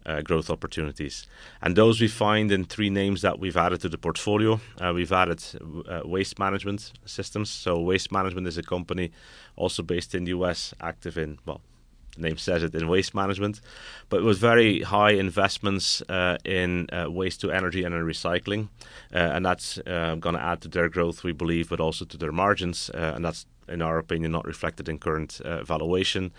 uh, 0.06 0.22
growth 0.22 0.48
opportunities. 0.48 1.26
And 1.60 1.76
those 1.76 2.00
we 2.00 2.08
find 2.08 2.50
in 2.52 2.64
three 2.64 2.90
names 2.90 3.22
that 3.22 3.38
we've 3.38 3.56
added 3.56 3.80
to 3.82 3.88
the 3.88 3.98
portfolio. 3.98 4.60
Uh, 4.80 4.92
we've 4.94 5.12
added 5.12 5.42
uh, 5.88 6.02
Waste 6.04 6.38
Management 6.38 6.92
Systems. 7.04 7.50
So, 7.50 7.78
Waste 7.78 8.12
Management 8.12 8.46
is 8.46 8.56
a 8.56 8.62
company 8.62 9.10
also 9.56 9.82
based 9.82 10.14
in 10.14 10.24
the 10.24 10.30
US, 10.30 10.72
active 10.80 11.18
in, 11.18 11.38
well, 11.44 11.60
name 12.18 12.36
says 12.36 12.62
it, 12.62 12.74
in 12.74 12.88
waste 12.88 13.14
management, 13.14 13.60
but 14.08 14.22
with 14.22 14.38
very 14.38 14.82
high 14.82 15.12
investments 15.12 16.02
uh, 16.08 16.36
in 16.44 16.88
uh, 16.92 17.10
waste 17.10 17.40
to 17.42 17.50
energy 17.50 17.84
and 17.84 17.94
in 17.94 18.02
recycling. 18.02 18.68
Uh, 19.14 19.18
and 19.18 19.44
that's 19.44 19.78
going 19.84 20.20
to 20.20 20.42
add 20.42 20.60
to 20.62 20.68
their 20.68 20.88
growth, 20.88 21.24
we 21.24 21.32
believe, 21.32 21.68
but 21.68 21.80
also 21.80 22.04
to 22.04 22.16
their 22.16 22.32
margins. 22.32 22.90
and 22.94 23.24
that's 23.24 23.46
in 23.68 23.82
our 23.82 23.98
opinion, 23.98 24.32
not 24.32 24.44
reflected 24.44 24.88
in 24.88 24.98
current 24.98 25.40
uh, 25.40 25.62
valuation. 25.62 26.32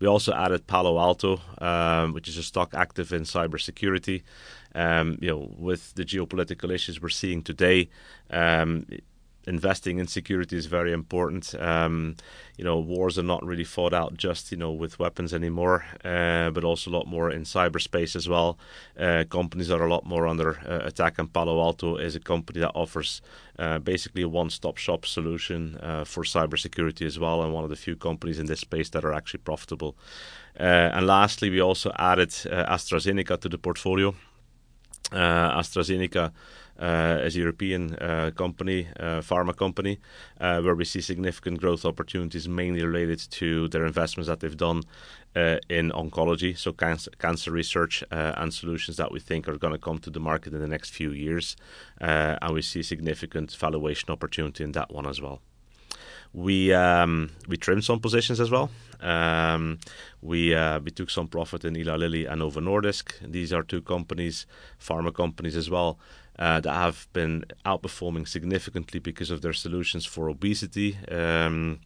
We 0.00 0.06
also 0.06 0.32
added 0.32 0.66
Palo 0.66 0.98
Alto, 0.98 1.40
um, 1.58 2.12
which 2.12 2.28
is 2.28 2.36
a 2.36 2.42
stock 2.42 2.74
active 2.74 3.12
in 3.12 3.22
cybersecurity. 3.22 4.22
Um, 4.74 5.18
you 5.20 5.30
know, 5.30 5.54
with 5.56 5.94
the 5.94 6.04
geopolitical 6.04 6.70
issues 6.70 7.00
we're 7.00 7.08
seeing 7.08 7.42
today, 7.42 7.88
um, 8.30 8.86
investing 9.46 9.98
in 9.98 10.06
security 10.06 10.56
is 10.56 10.66
very 10.66 10.92
important. 10.92 11.54
Um, 11.60 12.16
you 12.56 12.64
know, 12.64 12.78
wars 12.78 13.18
are 13.18 13.22
not 13.22 13.44
really 13.44 13.64
fought 13.64 13.92
out 13.92 14.16
just 14.16 14.52
you 14.52 14.58
know 14.58 14.72
with 14.72 14.98
weapons 14.98 15.34
anymore, 15.34 15.84
uh, 16.04 16.50
but 16.50 16.64
also 16.64 16.90
a 16.90 16.92
lot 16.92 17.06
more 17.06 17.30
in 17.30 17.42
cyberspace 17.42 18.16
as 18.16 18.28
well. 18.28 18.58
Uh, 18.98 19.24
companies 19.28 19.70
are 19.70 19.84
a 19.84 19.90
lot 19.90 20.06
more 20.06 20.26
under 20.26 20.58
uh, 20.68 20.86
attack, 20.86 21.18
and 21.18 21.32
Palo 21.32 21.60
Alto 21.60 21.96
is 21.96 22.16
a 22.16 22.20
company 22.20 22.60
that 22.60 22.72
offers 22.74 23.22
uh, 23.58 23.78
basically 23.78 24.22
a 24.22 24.28
one-stop 24.28 24.76
shop 24.76 25.06
solution 25.06 25.76
uh, 25.82 26.04
for 26.04 26.24
cybersecurity 26.24 27.06
as 27.06 27.18
well, 27.18 27.42
and 27.42 27.52
one 27.52 27.64
of 27.64 27.70
the 27.70 27.76
few 27.76 27.96
companies 27.96 28.38
in 28.38 28.46
this 28.46 28.60
space 28.60 28.88
that 28.90 29.04
are 29.04 29.12
actually 29.12 29.40
profitable. 29.40 29.96
Uh, 30.58 30.92
and 30.94 31.06
lastly, 31.06 31.50
we 31.50 31.60
also 31.60 31.92
added 31.98 32.30
AstraZeneca 32.30 33.40
to 33.40 33.48
the 33.48 33.58
portfolio. 33.58 34.14
AstraZeneca 35.10 36.32
uh, 36.78 37.20
as 37.22 37.36
a 37.36 37.38
European 37.38 37.94
uh, 37.94 38.30
company, 38.34 38.88
uh, 38.98 39.20
pharma 39.20 39.56
company, 39.56 39.98
uh, 40.40 40.60
where 40.60 40.74
we 40.74 40.84
see 40.84 41.00
significant 41.00 41.60
growth 41.60 41.84
opportunities, 41.84 42.48
mainly 42.48 42.84
related 42.84 43.20
to 43.30 43.68
their 43.68 43.86
investments 43.86 44.28
that 44.28 44.40
they've 44.40 44.56
done 44.56 44.82
uh, 45.36 45.58
in 45.68 45.90
oncology, 45.90 46.56
so 46.56 46.72
cancer, 46.72 47.50
research 47.50 48.02
uh, 48.10 48.32
and 48.36 48.52
solutions 48.52 48.96
that 48.96 49.12
we 49.12 49.20
think 49.20 49.48
are 49.48 49.58
going 49.58 49.72
to 49.72 49.78
come 49.78 49.98
to 49.98 50.10
the 50.10 50.20
market 50.20 50.52
in 50.52 50.60
the 50.60 50.68
next 50.68 50.90
few 50.90 51.10
years, 51.10 51.56
and 52.00 52.54
we 52.54 52.62
see 52.62 52.82
significant 52.82 53.54
valuation 53.54 54.10
opportunity 54.10 54.64
in 54.64 54.72
that 54.72 54.92
one 54.92 55.06
as 55.06 55.20
well. 55.20 55.40
We 56.34 56.74
um, 56.74 57.30
we 57.46 57.56
trimmed 57.56 57.84
some 57.84 58.00
positions 58.00 58.40
as 58.40 58.50
well. 58.50 58.68
Um, 59.00 59.78
we 60.20 60.54
uh, 60.54 60.80
we 60.80 60.90
took 60.90 61.10
some 61.10 61.28
profit 61.28 61.64
in 61.64 61.76
Eli 61.76 61.94
Lilly 61.94 62.26
and 62.26 62.40
Novo 62.40 62.60
Nordisk. 62.60 63.12
These 63.22 63.52
are 63.52 63.62
two 63.62 63.80
companies, 63.80 64.46
pharma 64.80 65.14
companies 65.14 65.56
as 65.56 65.70
well, 65.70 65.96
uh, 66.38 66.58
that 66.60 66.72
have 66.72 67.06
been 67.12 67.44
outperforming 67.64 68.26
significantly 68.26 68.98
because 68.98 69.30
of 69.30 69.42
their 69.42 69.52
solutions 69.52 70.06
for 70.06 70.28
obesity. 70.28 70.98
Um, 71.08 71.80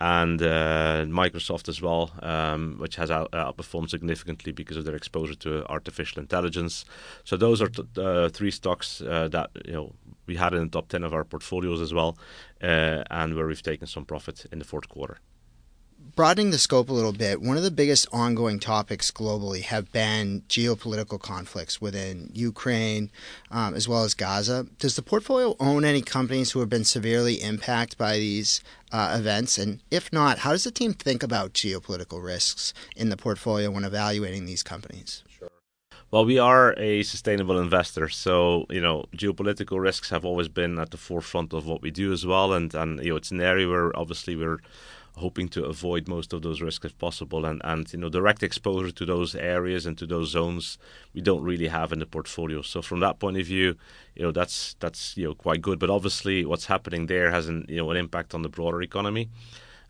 and 0.00 0.40
uh, 0.40 1.04
Microsoft 1.06 1.68
as 1.68 1.82
well, 1.82 2.12
um, 2.22 2.76
which 2.78 2.96
has 2.96 3.10
out, 3.10 3.32
outperformed 3.32 3.90
significantly 3.90 4.52
because 4.52 4.76
of 4.76 4.84
their 4.84 4.94
exposure 4.94 5.34
to 5.34 5.66
artificial 5.68 6.20
intelligence. 6.20 6.84
So 7.24 7.36
those 7.36 7.60
are 7.60 7.68
t- 7.68 7.82
uh, 7.96 8.28
three 8.28 8.52
stocks 8.52 9.00
uh, 9.00 9.26
that 9.28 9.50
you 9.64 9.72
know 9.72 9.92
we 10.28 10.36
had 10.36 10.54
in 10.54 10.62
the 10.62 10.68
top 10.68 10.88
ten 10.88 11.02
of 11.02 11.12
our 11.12 11.24
portfolios 11.24 11.80
as 11.80 11.92
well, 11.92 12.16
uh, 12.62 13.02
and 13.10 13.34
where 13.34 13.46
we've 13.46 13.62
taken 13.62 13.86
some 13.86 14.04
profit 14.04 14.46
in 14.52 14.58
the 14.58 14.64
fourth 14.64 14.88
quarter 14.88 15.18
broadening 16.14 16.50
the 16.50 16.58
scope 16.58 16.88
a 16.88 16.92
little 16.92 17.12
bit, 17.12 17.40
one 17.40 17.56
of 17.56 17.62
the 17.62 17.70
biggest 17.70 18.06
ongoing 18.12 18.58
topics 18.58 19.10
globally 19.10 19.62
have 19.62 19.92
been 19.92 20.42
geopolitical 20.48 21.20
conflicts 21.20 21.80
within 21.80 22.30
Ukraine 22.34 23.10
um, 23.50 23.74
as 23.74 23.88
well 23.88 24.04
as 24.04 24.14
Gaza. 24.14 24.66
Does 24.78 24.96
the 24.96 25.02
portfolio 25.02 25.54
own 25.60 25.84
any 25.84 26.02
companies 26.02 26.50
who 26.50 26.60
have 26.60 26.68
been 26.68 26.84
severely 26.84 27.34
impacted 27.34 27.98
by 27.98 28.14
these 28.14 28.62
uh, 28.90 29.14
events? 29.18 29.58
And 29.58 29.80
if 29.90 30.12
not, 30.12 30.38
how 30.38 30.52
does 30.52 30.64
the 30.64 30.70
team 30.70 30.92
think 30.92 31.22
about 31.22 31.52
geopolitical 31.52 32.22
risks 32.22 32.74
in 32.96 33.10
the 33.10 33.16
portfolio 33.16 33.70
when 33.70 33.84
evaluating 33.84 34.44
these 34.44 34.62
companies? 34.62 35.22
Well, 36.10 36.24
we 36.24 36.38
are 36.38 36.74
a 36.78 37.02
sustainable 37.02 37.58
investor, 37.58 38.08
so 38.08 38.64
you 38.70 38.80
know 38.80 39.04
geopolitical 39.14 39.78
risks 39.78 40.08
have 40.08 40.24
always 40.24 40.48
been 40.48 40.78
at 40.78 40.90
the 40.90 40.96
forefront 40.96 41.52
of 41.52 41.66
what 41.66 41.82
we 41.82 41.90
do 41.90 42.12
as 42.14 42.24
well, 42.24 42.54
and 42.54 42.74
and 42.74 42.98
you 43.04 43.10
know 43.10 43.16
it's 43.16 43.30
an 43.30 43.42
area 43.42 43.68
where 43.68 43.94
obviously 43.94 44.34
we're 44.34 44.60
hoping 45.16 45.48
to 45.48 45.64
avoid 45.64 46.08
most 46.08 46.32
of 46.32 46.40
those 46.42 46.62
risks 46.62 46.84
if 46.86 46.96
possible. 46.98 47.44
And, 47.44 47.60
and 47.64 47.92
you 47.92 47.98
know, 47.98 48.08
direct 48.08 48.42
exposure 48.42 48.92
to 48.92 49.04
those 49.04 49.34
areas 49.34 49.84
and 49.84 49.98
to 49.98 50.06
those 50.06 50.30
zones 50.30 50.78
we 51.12 51.20
don't 51.20 51.42
really 51.42 51.68
have 51.68 51.92
in 51.92 51.98
the 51.98 52.06
portfolio. 52.06 52.62
So 52.62 52.80
from 52.82 53.00
that 53.00 53.18
point 53.18 53.36
of 53.36 53.46
view, 53.46 53.76
you 54.14 54.22
know, 54.22 54.32
that's 54.32 54.76
that's 54.80 55.14
you 55.16 55.24
know 55.26 55.34
quite 55.34 55.60
good. 55.60 55.78
But 55.78 55.90
obviously, 55.90 56.46
what's 56.46 56.66
happening 56.66 57.06
there 57.06 57.30
has 57.32 57.48
an 57.48 57.66
you 57.68 57.76
know 57.76 57.90
an 57.90 57.98
impact 57.98 58.34
on 58.34 58.42
the 58.42 58.48
broader 58.48 58.80
economy. 58.82 59.28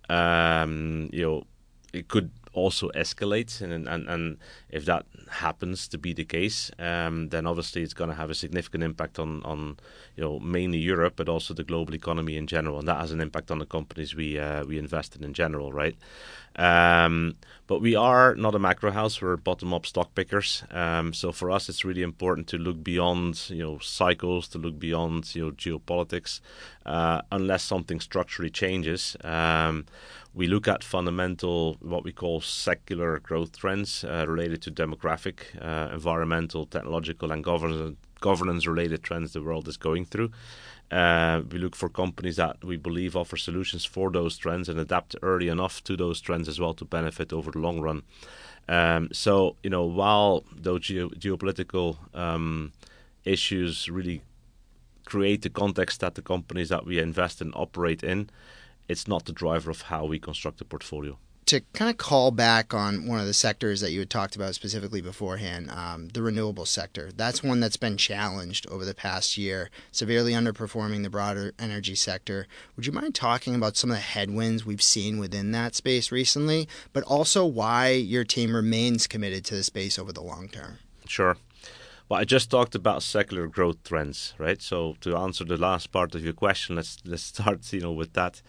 Um, 0.09 1.11
you 1.13 1.23
know, 1.23 1.45
it 1.93 2.09
could 2.09 2.31
also 2.53 2.91
escalate, 2.91 3.61
and, 3.61 3.89
and, 3.89 4.09
and 4.09 4.39
if 4.71 4.85
that 4.85 5.07
happens 5.31 5.89
to 5.89 5.99
be 5.99 6.13
the 6.13 6.25
case, 6.25 6.71
um, 6.79 7.29
then 7.29 7.47
obviously 7.47 7.83
it's 7.83 7.95
going 7.95 8.11
to 8.11 8.17
have 8.17 8.31
a 8.31 8.35
significant 8.35 8.83
impact 8.85 9.19
on, 9.19 9.43
on 9.45 9.77
you 10.17 10.25
know 10.25 10.39
mainly 10.41 10.79
Europe, 10.79 11.15
but 11.17 11.29
also 11.29 11.55
the 11.55 11.65
global 11.65 11.95
economy 11.95 12.37
in 12.37 12.47
general, 12.47 12.79
and 12.79 12.89
that 12.89 13.01
has 13.01 13.13
an 13.13 13.21
impact 13.21 13.51
on 13.51 13.59
the 13.59 13.67
companies 13.67 14.15
we 14.15 14.39
uh, 14.39 14.65
we 14.65 14.79
invest 14.79 15.17
in 15.17 15.25
in 15.25 15.35
general, 15.35 15.73
right? 15.73 15.97
Um, 16.57 17.37
but 17.69 17.81
we 17.81 17.95
are 17.95 18.35
not 18.35 18.55
a 18.55 18.59
macro 18.59 18.91
house; 18.91 19.23
we're 19.23 19.37
bottom-up 19.37 19.87
stock 19.87 20.15
pickers. 20.15 20.65
Um, 20.71 21.13
so 21.13 21.31
for 21.33 21.51
us, 21.51 21.69
it's 21.69 21.85
really 21.85 22.03
important 22.03 22.49
to 22.49 22.59
look 22.59 22.83
beyond 22.83 23.49
you 23.51 23.63
know 23.63 23.79
cycles, 23.79 24.49
to 24.49 24.59
look 24.59 24.79
beyond 24.79 25.35
you 25.35 25.45
know 25.45 25.51
geopolitics, 25.53 26.41
uh, 26.85 27.23
unless 27.31 27.63
something 27.63 28.01
structurally 28.01 28.51
changes. 28.51 29.17
We 30.39 30.47
look 30.47 30.69
at 30.69 30.85
fundamental, 30.85 31.79
what 31.81 32.05
we 32.05 32.13
call 32.13 32.41
secular 32.41 33.19
growth 33.19 33.59
trends 33.59 34.05
uh, 34.05 34.25
related 34.29 34.63
to 34.63 34.71
demographic, 34.71 35.41
uh, 35.61 35.93
environmental, 35.93 36.65
technological, 36.65 37.33
and 37.33 37.43
governance 37.43 37.97
governance 38.21 38.65
related 38.65 39.03
trends 39.03 39.33
the 39.33 39.43
world 39.43 39.67
is 39.67 39.77
going 39.77 40.05
through. 40.05 40.31
Uh, 40.93 41.43
we 41.51 41.59
look 41.59 41.75
for 41.75 41.89
companies 41.89 42.37
that 42.37 42.65
we 42.65 42.77
believe 42.77 43.17
offer 43.17 43.37
solutions 43.37 43.85
for 43.85 44.13
those 44.13 44.39
trends 44.39 44.69
and 44.69 44.79
adapt 44.79 45.17
early 45.23 45.49
enough 45.49 45.83
to 45.83 45.97
those 45.97 46.21
trends 46.21 46.49
as 46.49 46.61
well 46.61 46.75
to 46.75 46.85
benefit 46.85 47.33
over 47.33 47.51
the 47.51 47.59
long 47.59 47.81
run. 47.81 48.03
Um, 48.69 49.09
so, 49.13 49.57
you 49.65 49.71
know, 49.71 49.85
while 49.85 50.45
those 50.55 50.83
geo- 50.83 51.11
geopolitical 51.11 51.97
um, 52.15 52.73
issues 53.25 53.89
really 53.89 54.23
create 55.05 55.43
the 55.43 55.51
context 55.51 55.99
that 56.01 56.15
the 56.15 56.23
companies 56.23 56.69
that 56.69 56.87
we 56.87 57.01
invest 57.01 57.41
in 57.41 57.53
operate 57.55 58.05
in, 58.05 58.31
it's 58.89 59.07
not 59.07 59.27
the 59.27 59.33
driver 59.33 59.71
of 59.71 59.83
how 59.83 60.05
we 60.07 60.19
construct 60.19 60.61
a 60.61 60.65
portfolio. 60.65 61.19
To 61.47 61.61
kind 61.73 61.91
of 61.91 61.97
call 61.97 62.31
back 62.31 62.75
on 62.75 63.07
one 63.07 63.21
of 63.21 63.27
the 63.27 63.33
sectors 63.33 63.81
that 63.81 63.91
you 63.91 64.01
had 64.01 64.11
talked 64.11 64.37
about 64.37 64.55
specifically 64.55 65.01
beforehand, 65.01 65.71
um, 65.71 66.09
the 66.09 66.21
renewable 66.21 66.67
sector. 66.67 67.11
That's 67.17 67.43
one 67.43 67.61
that's 67.61 67.79
been 67.79 67.97
challenged 67.97 68.67
over 68.69 68.85
the 68.85 68.93
past 68.93 69.39
year, 69.39 69.71
severely 69.91 70.33
underperforming 70.33 71.05
the 71.05 71.09
broader 71.09 71.55
energy 71.59 71.95
sector. 71.95 72.47
Would 72.77 72.85
you 72.85 72.93
mind 72.93 73.15
talking 73.15 73.55
about 73.55 73.79
some 73.79 73.91
of 73.91 73.97
the 73.97 74.03
headwinds 74.03 74.67
we've 74.67 74.83
seen 74.83 75.19
within 75.19 75.53
that 75.53 75.75
space 75.75 76.13
recently, 76.13 76.69
but 76.93 77.03
also 77.05 77.47
why 77.47 77.93
your 77.93 78.25
team 78.25 78.55
remains 78.55 79.07
committed 79.07 79.47
to 79.47 79.55
the 79.55 79.63
space 79.63 79.99
over 79.99 80.13
the 80.13 80.23
long 80.23 80.49
term? 80.49 80.81
Sure. 81.07 81.39
Well, 82.09 82.21
I 82.21 82.25
just 82.25 82.51
talked 82.51 82.75
about 82.75 83.03
secular 83.03 83.47
growth 83.47 83.83
trends, 83.85 84.33
right? 84.39 84.63
So 84.63 84.97
to 85.03 85.15
answer 85.17 85.45
the 85.45 85.59
last 85.59 85.93
part 85.93 86.15
of 86.15 86.25
your 86.25 86.33
question, 86.33 86.77
let's 86.77 86.99
let's 87.05 87.23
start, 87.23 87.71
you 87.73 87.81
know, 87.81 87.93
with 87.93 88.15
that 88.15 88.41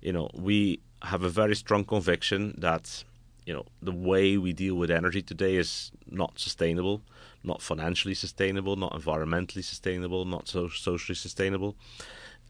you 0.00 0.12
know, 0.12 0.30
we 0.34 0.80
have 1.02 1.22
a 1.22 1.28
very 1.28 1.54
strong 1.54 1.84
conviction 1.84 2.54
that 2.58 3.04
you 3.46 3.54
know 3.54 3.64
the 3.80 3.92
way 3.92 4.36
we 4.36 4.52
deal 4.52 4.74
with 4.74 4.90
energy 4.90 5.22
today 5.22 5.56
is 5.56 5.90
not 6.10 6.38
sustainable, 6.38 7.02
not 7.42 7.62
financially 7.62 8.14
sustainable, 8.14 8.76
not 8.76 8.92
environmentally 8.92 9.64
sustainable, 9.64 10.24
not 10.24 10.48
so 10.48 10.68
socially 10.68 11.16
sustainable. 11.16 11.76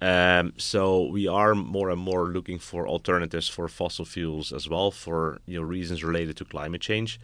Um, 0.01 0.53
so 0.57 1.07
we 1.07 1.27
are 1.27 1.55
more 1.55 1.91
and 1.91 2.01
more 2.01 2.27
looking 2.27 2.59
for 2.61 2.87
alternatives 2.87 3.49
for 3.49 3.67
fossil 3.69 4.05
fuels 4.05 4.53
as 4.53 4.69
well 4.69 4.91
for 4.91 5.41
you 5.47 5.59
know 5.59 5.67
reasons 5.67 6.05
related 6.05 6.37
to 6.37 6.45
climate 6.45 6.81
change 6.81 7.21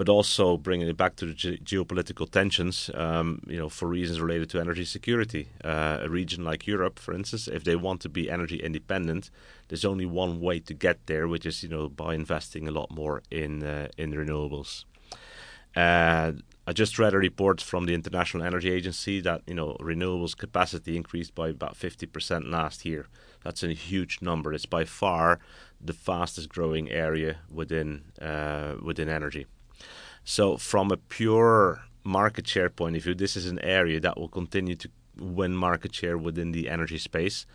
but 0.00 0.08
also 0.08 0.56
bringing 0.56 0.88
it 0.88 0.96
back 0.96 1.14
to 1.14 1.26
the 1.26 1.34
ge- 1.34 1.62
geopolitical 1.62 2.26
tensions, 2.26 2.88
um, 2.94 3.42
you 3.46 3.58
know, 3.58 3.68
for 3.68 3.86
reasons 3.86 4.18
related 4.18 4.48
to 4.48 4.58
energy 4.58 4.82
security. 4.82 5.50
Uh, 5.62 5.98
a 6.00 6.08
region 6.08 6.42
like 6.42 6.66
Europe, 6.66 6.98
for 6.98 7.12
instance, 7.12 7.46
if 7.46 7.64
they 7.64 7.76
want 7.76 8.00
to 8.00 8.08
be 8.08 8.30
energy 8.30 8.56
independent, 8.56 9.30
there's 9.68 9.84
only 9.84 10.06
one 10.06 10.40
way 10.40 10.58
to 10.58 10.72
get 10.72 11.06
there, 11.06 11.28
which 11.28 11.44
is, 11.44 11.62
you 11.62 11.68
know, 11.68 11.86
by 11.86 12.14
investing 12.14 12.66
a 12.66 12.70
lot 12.70 12.90
more 12.90 13.20
in 13.30 13.62
uh, 13.62 13.88
in 13.98 14.14
renewables. 14.14 14.86
Uh, 15.76 16.32
I 16.66 16.72
just 16.72 16.98
read 16.98 17.12
a 17.12 17.18
report 17.18 17.60
from 17.60 17.84
the 17.84 17.92
International 17.92 18.42
Energy 18.42 18.72
Agency 18.72 19.20
that 19.20 19.42
you 19.46 19.54
know 19.54 19.76
renewables 19.80 20.34
capacity 20.34 20.96
increased 20.96 21.34
by 21.34 21.50
about 21.50 21.74
50% 21.74 22.50
last 22.50 22.86
year. 22.86 23.06
That's 23.44 23.62
a 23.62 23.74
huge 23.74 24.22
number. 24.22 24.54
It's 24.54 24.64
by 24.64 24.86
far 24.86 25.40
the 25.78 25.92
fastest 25.92 26.48
growing 26.48 26.90
area 26.90 27.40
within 27.52 28.12
uh, 28.18 28.76
within 28.82 29.10
energy. 29.10 29.44
So, 30.24 30.56
from 30.56 30.90
a 30.90 30.96
pure 30.96 31.82
market 32.04 32.46
share 32.46 32.70
point 32.70 32.96
of 32.96 33.02
view, 33.02 33.14
this 33.14 33.36
is 33.36 33.46
an 33.46 33.58
area 33.60 34.00
that 34.00 34.18
will 34.18 34.28
continue 34.28 34.76
to 34.76 34.88
win 35.18 35.54
market 35.54 35.94
share 35.94 36.16
within 36.16 36.52
the 36.52 36.68
energy 36.68 36.98
space. 36.98 37.46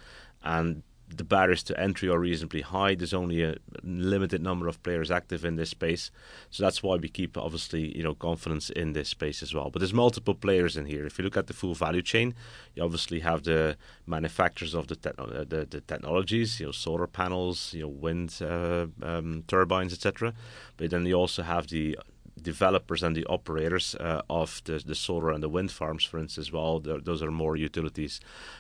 And 0.44 0.84
the 1.08 1.24
barriers 1.24 1.64
to 1.64 1.80
entry 1.80 2.10
are 2.10 2.20
reasonably 2.20 2.62
high. 2.62 2.96
There's 2.96 3.14
only 3.14 3.44
a 3.44 3.56
limited 3.84 4.42
number 4.42 4.68
of 4.68 4.82
players 4.82 5.12
active 5.12 5.46
in 5.46 5.56
this 5.56 5.70
space, 5.70 6.10
so 6.50 6.64
that's 6.64 6.82
why 6.82 6.96
we 6.96 7.10
keep 7.10 7.38
obviously 7.38 7.96
you 7.96 8.04
know 8.04 8.16
confidence 8.16 8.70
in 8.70 8.94
this 8.94 9.10
space 9.10 9.44
as 9.44 9.54
well. 9.54 9.70
But 9.70 9.80
there's 9.80 9.94
multiple 9.94 10.34
players 10.34 10.76
in 10.78 10.86
here. 10.86 11.06
If 11.06 11.18
you 11.18 11.24
look 11.24 11.38
at 11.38 11.48
the 11.48 11.54
full 11.54 11.76
value 11.76 12.02
chain, 12.02 12.34
you 12.74 12.84
obviously 12.84 13.20
have 13.20 13.44
the 13.44 13.78
manufacturers 14.08 14.74
of 14.74 14.88
the 14.88 14.98
uh, 15.18 15.44
the, 15.44 15.68
the, 15.70 15.82
technologies, 15.82 16.60
you 16.60 16.68
know, 16.68 16.72
solar 16.72 17.08
panels, 17.08 17.74
you 17.74 17.82
know, 17.82 17.88
wind 17.88 18.40
uh, 18.42 18.88
um, 19.04 19.44
turbines, 19.48 19.94
etc. 19.94 20.34
But 20.78 20.90
then 20.90 21.06
you 21.06 21.14
also 21.14 21.44
have 21.44 21.68
the 21.68 21.98
developers 22.42 23.04
and 23.04 23.16
the 23.16 23.26
operators 23.26 23.96
uh, 23.96 24.22
of 24.30 24.62
the, 24.66 24.82
the 24.86 24.96
solar 24.96 25.32
and 25.32 25.42
the 25.42 25.50
wind 25.50 25.72
farms, 25.72 26.04
for 26.04 26.20
instance, 26.20 26.52
well, 26.52 26.80
those 26.80 27.22
are 27.22 27.32
more 27.32 27.56
utilities. 27.56 28.20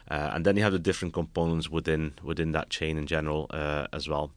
Uh, 0.09 0.31
and 0.33 0.45
then 0.45 0.55
you 0.57 0.63
have 0.63 0.73
the 0.73 0.79
different 0.79 1.13
components 1.13 1.69
within 1.69 2.13
within 2.23 2.51
that 2.51 2.69
chain 2.69 2.97
in 2.97 3.05
general 3.05 3.47
uh, 3.49 3.87
as 3.91 4.07
well. 4.07 4.31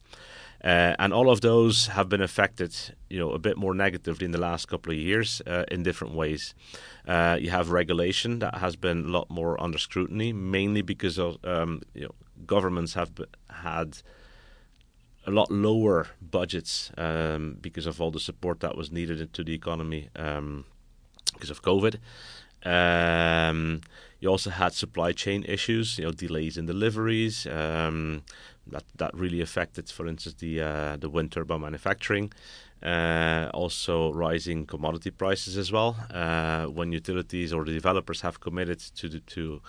Uh, 0.61 0.93
and 0.99 1.13
all 1.13 1.29
of 1.29 1.39
those 1.39 1.87
have 1.87 2.09
been 2.09 2.21
affected, 2.21 2.75
you 3.09 3.17
know, 3.17 3.31
a 3.31 3.39
bit 3.39 3.55
more 3.55 3.73
negatively 3.73 4.25
in 4.25 4.31
the 4.31 4.37
last 4.39 4.67
couple 4.67 4.91
of 4.91 4.97
years 4.97 5.41
uh, 5.47 5.63
in 5.71 5.83
different 5.83 6.13
ways. 6.13 6.53
Uh, 7.07 7.37
you 7.39 7.49
have 7.49 7.71
regulation 7.71 8.39
that 8.39 8.55
has 8.55 8.75
been 8.75 9.05
a 9.05 9.07
lot 9.07 9.29
more 9.29 9.61
under 9.61 9.77
scrutiny, 9.77 10.33
mainly 10.33 10.81
because 10.81 11.17
of 11.17 11.37
um, 11.45 11.81
you 11.93 12.01
know 12.01 12.13
governments 12.45 12.93
have 12.93 13.11
had 13.49 14.01
a 15.29 15.31
lot 15.31 15.51
lower 15.51 16.07
budgets 16.21 16.91
um, 16.97 17.57
because 17.61 17.85
of 17.85 18.01
all 18.01 18.11
the 18.11 18.19
support 18.19 18.59
that 18.59 18.75
was 18.75 18.91
needed 18.91 19.21
into 19.21 19.43
the 19.43 19.53
economy 19.53 20.09
um, 20.15 20.65
because 21.33 21.51
of 21.51 21.61
COVID. 21.61 21.95
Um, 22.65 23.81
you 24.19 24.27
also 24.29 24.49
had 24.49 24.73
supply 24.73 25.11
chain 25.13 25.45
issues, 25.47 25.97
you 25.97 26.05
know, 26.05 26.11
delays 26.11 26.57
in 26.57 26.65
deliveries. 26.65 27.47
Um, 27.47 28.23
that 28.67 28.83
that 28.97 29.13
really 29.13 29.41
affected, 29.41 29.89
for 29.89 30.07
instance, 30.07 30.35
the 30.39 30.61
uh, 30.61 30.97
the 30.97 31.09
wind 31.09 31.31
turbine 31.31 31.61
manufacturing. 31.61 32.31
Uh, 32.81 33.49
also, 33.53 34.13
rising 34.13 34.65
commodity 34.65 35.11
prices 35.11 35.57
as 35.57 35.71
well. 35.71 35.97
Uh, 36.11 36.65
when 36.65 36.91
utilities 36.91 37.51
or 37.53 37.65
the 37.65 37.73
developers 37.73 38.21
have 38.21 38.39
committed 38.39 38.79
to 38.95 39.19
to 39.35 39.61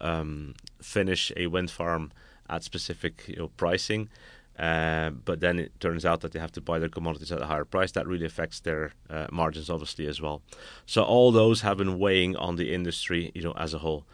um, 0.00 0.54
finish 0.80 1.32
a 1.36 1.46
wind 1.46 1.70
farm 1.70 2.10
at 2.48 2.62
specific 2.62 3.28
you 3.28 3.36
know, 3.36 3.48
pricing, 3.56 4.08
uh, 4.58 5.10
but 5.10 5.40
then 5.40 5.58
it 5.58 5.78
turns 5.78 6.04
out 6.04 6.20
that 6.20 6.32
they 6.32 6.38
have 6.38 6.52
to 6.52 6.60
buy 6.60 6.78
their 6.78 6.88
commodities 6.88 7.30
at 7.30 7.40
a 7.40 7.46
higher 7.46 7.64
price. 7.64 7.92
That 7.92 8.06
really 8.06 8.26
affects 8.26 8.60
their 8.60 8.92
uh, 9.08 9.26
margins, 9.30 9.70
obviously, 9.70 10.06
as 10.06 10.20
well. 10.20 10.42
So 10.86 11.02
all 11.02 11.30
those 11.30 11.60
have 11.60 11.76
been 11.76 11.98
weighing 11.98 12.36
on 12.36 12.56
the 12.56 12.74
industry, 12.74 13.30
you 13.34 13.42
know, 13.42 13.52
as 13.52 13.72
a 13.72 13.78
whole. 13.78 14.04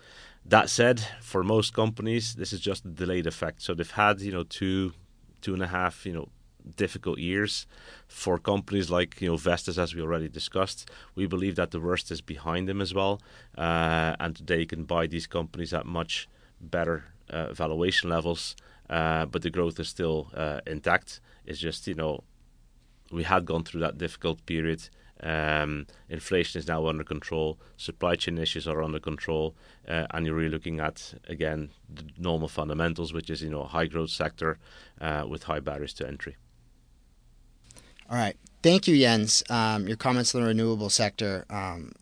That 0.45 0.69
said, 0.69 1.01
for 1.23 1.43
most 1.43 1.73
companies, 1.73 2.35
this 2.35 2.53
is 2.53 2.61
just 2.61 2.85
a 2.85 2.89
delayed 2.89 3.27
effect. 3.27 3.63
So 3.63 3.73
they've 3.73 3.91
had, 3.91 4.21
you 4.21 4.33
know, 4.33 4.43
two, 4.43 4.93
two 5.41 5.55
and 5.55 5.63
a 5.63 5.69
half, 5.69 6.05
you 6.05 6.13
know, 6.13 6.29
difficult 6.77 7.19
years. 7.19 7.67
For 8.07 8.39
companies 8.39 8.91
like, 8.91 9.21
you 9.23 9.29
know, 9.29 9.37
Vestas, 9.37 9.79
as 9.79 9.95
we 9.95 10.03
already 10.03 10.29
discussed, 10.29 10.91
we 11.15 11.27
believe 11.27 11.57
that 11.57 11.71
the 11.71 11.81
worst 11.81 12.11
is 12.11 12.21
behind 12.21 12.69
them 12.69 12.83
as 12.83 12.93
well, 12.93 13.23
uh, 13.57 14.17
and 14.21 14.37
they 14.45 14.67
can 14.67 14.85
buy 14.85 15.07
these 15.07 15.27
companies 15.27 15.73
at 15.73 15.87
much 15.87 16.29
better 16.61 17.05
uh, 17.31 17.53
valuation 17.55 18.11
levels. 18.11 18.55
Uh, 18.91 19.27
but 19.27 19.43
the 19.43 19.51
growth 19.51 19.81
is 19.81 19.89
still 19.89 20.31
uh, 20.35 20.61
intact. 20.67 21.21
It's 21.47 21.59
just 21.59 21.87
you 21.87 21.95
know 21.95 22.25
we 23.11 23.23
had 23.23 23.45
gone 23.45 23.65
through 23.65 23.81
that 23.81 23.99
difficult 23.99 24.45
period. 24.47 24.89
Um, 25.23 25.87
inflation 26.09 26.59
is 26.59 26.69
now 26.69 26.87
under 26.87 27.05
control. 27.05 27.59
Supply 27.77 28.17
chain 28.17 28.37
issues 28.37 28.69
are 28.69 28.83
under 28.83 29.01
control, 29.01 29.55
uh, 29.89 30.07
and 30.11 30.27
you're 30.27 30.35
really 30.35 30.51
looking 30.51 30.81
at 30.81 31.15
again 31.29 31.71
the 31.89 32.05
normal 32.19 32.49
fundamentals, 32.49 33.13
which 33.13 33.31
is 33.31 33.43
you 33.43 33.51
know 33.51 33.63
a 33.63 33.69
high 33.69 33.87
growth 33.87 34.11
sector 34.11 34.59
uh, 35.01 35.25
with 35.27 35.45
high 35.45 35.61
barriers 35.61 35.95
to 35.95 36.07
entry. 36.07 36.37
All 38.11 38.19
right, 38.19 38.37
thank 38.63 38.87
you, 38.87 38.99
Jens. 38.99 39.43
Um, 39.49 39.89
your 39.89 39.97
comments 39.97 40.35
on 40.35 40.43
the 40.43 40.47
renewable 40.49 40.91
sector 40.91 41.47
um, 41.49 41.93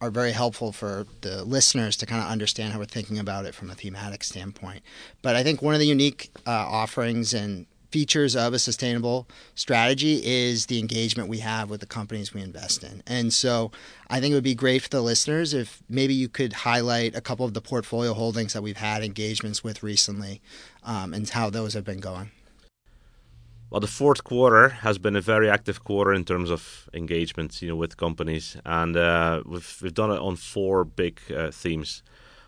are 0.00 0.10
very 0.10 0.32
helpful 0.32 0.72
for 0.72 1.06
the 1.20 1.44
listeners 1.44 1.96
to 1.98 2.06
kind 2.06 2.22
of 2.22 2.28
understand 2.28 2.72
how 2.72 2.78
we're 2.78 2.86
thinking 2.86 3.18
about 3.18 3.44
it 3.44 3.54
from 3.54 3.70
a 3.70 3.74
thematic 3.74 4.24
standpoint. 4.24 4.82
But 5.22 5.36
I 5.36 5.42
think 5.42 5.60
one 5.60 5.74
of 5.74 5.80
the 5.80 5.86
unique 5.86 6.30
uh, 6.46 6.50
offerings 6.50 7.34
and 7.34 7.66
features 7.90 8.36
of 8.36 8.54
a 8.54 8.58
sustainable 8.58 9.26
strategy 9.54 10.22
is 10.24 10.66
the 10.66 10.78
engagement 10.78 11.28
we 11.28 11.38
have 11.38 11.68
with 11.68 11.80
the 11.80 11.86
companies 11.86 12.32
we 12.32 12.40
invest 12.40 12.84
in. 12.84 13.02
And 13.06 13.32
so 13.32 13.72
I 14.08 14.20
think 14.20 14.32
it 14.32 14.34
would 14.36 14.44
be 14.44 14.54
great 14.54 14.82
for 14.82 14.88
the 14.88 15.02
listeners 15.02 15.52
if 15.52 15.82
maybe 15.88 16.14
you 16.14 16.28
could 16.28 16.52
highlight 16.52 17.14
a 17.14 17.20
couple 17.20 17.44
of 17.44 17.54
the 17.54 17.60
portfolio 17.60 18.14
holdings 18.14 18.52
that 18.52 18.62
we've 18.62 18.76
had 18.76 19.02
engagements 19.02 19.64
with 19.64 19.82
recently 19.82 20.40
um, 20.84 21.12
and 21.12 21.28
how 21.28 21.50
those 21.50 21.74
have 21.74 21.84
been 21.84 22.00
going. 22.00 22.30
Well, 23.70 23.80
the 23.80 23.86
fourth 23.86 24.24
quarter 24.24 24.68
has 24.68 24.98
been 24.98 25.14
a 25.14 25.20
very 25.20 25.48
active 25.48 25.84
quarter 25.84 26.12
in 26.12 26.24
terms 26.24 26.50
of 26.50 26.88
engagement, 26.92 27.62
you 27.62 27.68
know, 27.68 27.76
with 27.76 27.96
companies, 27.96 28.56
and 28.66 28.96
uh, 28.96 29.44
we've 29.46 29.78
we've 29.80 29.94
done 29.94 30.10
it 30.10 30.18
on 30.18 30.34
four 30.34 30.84
big 30.84 31.20
uh, 31.30 31.52
themes. 31.52 32.02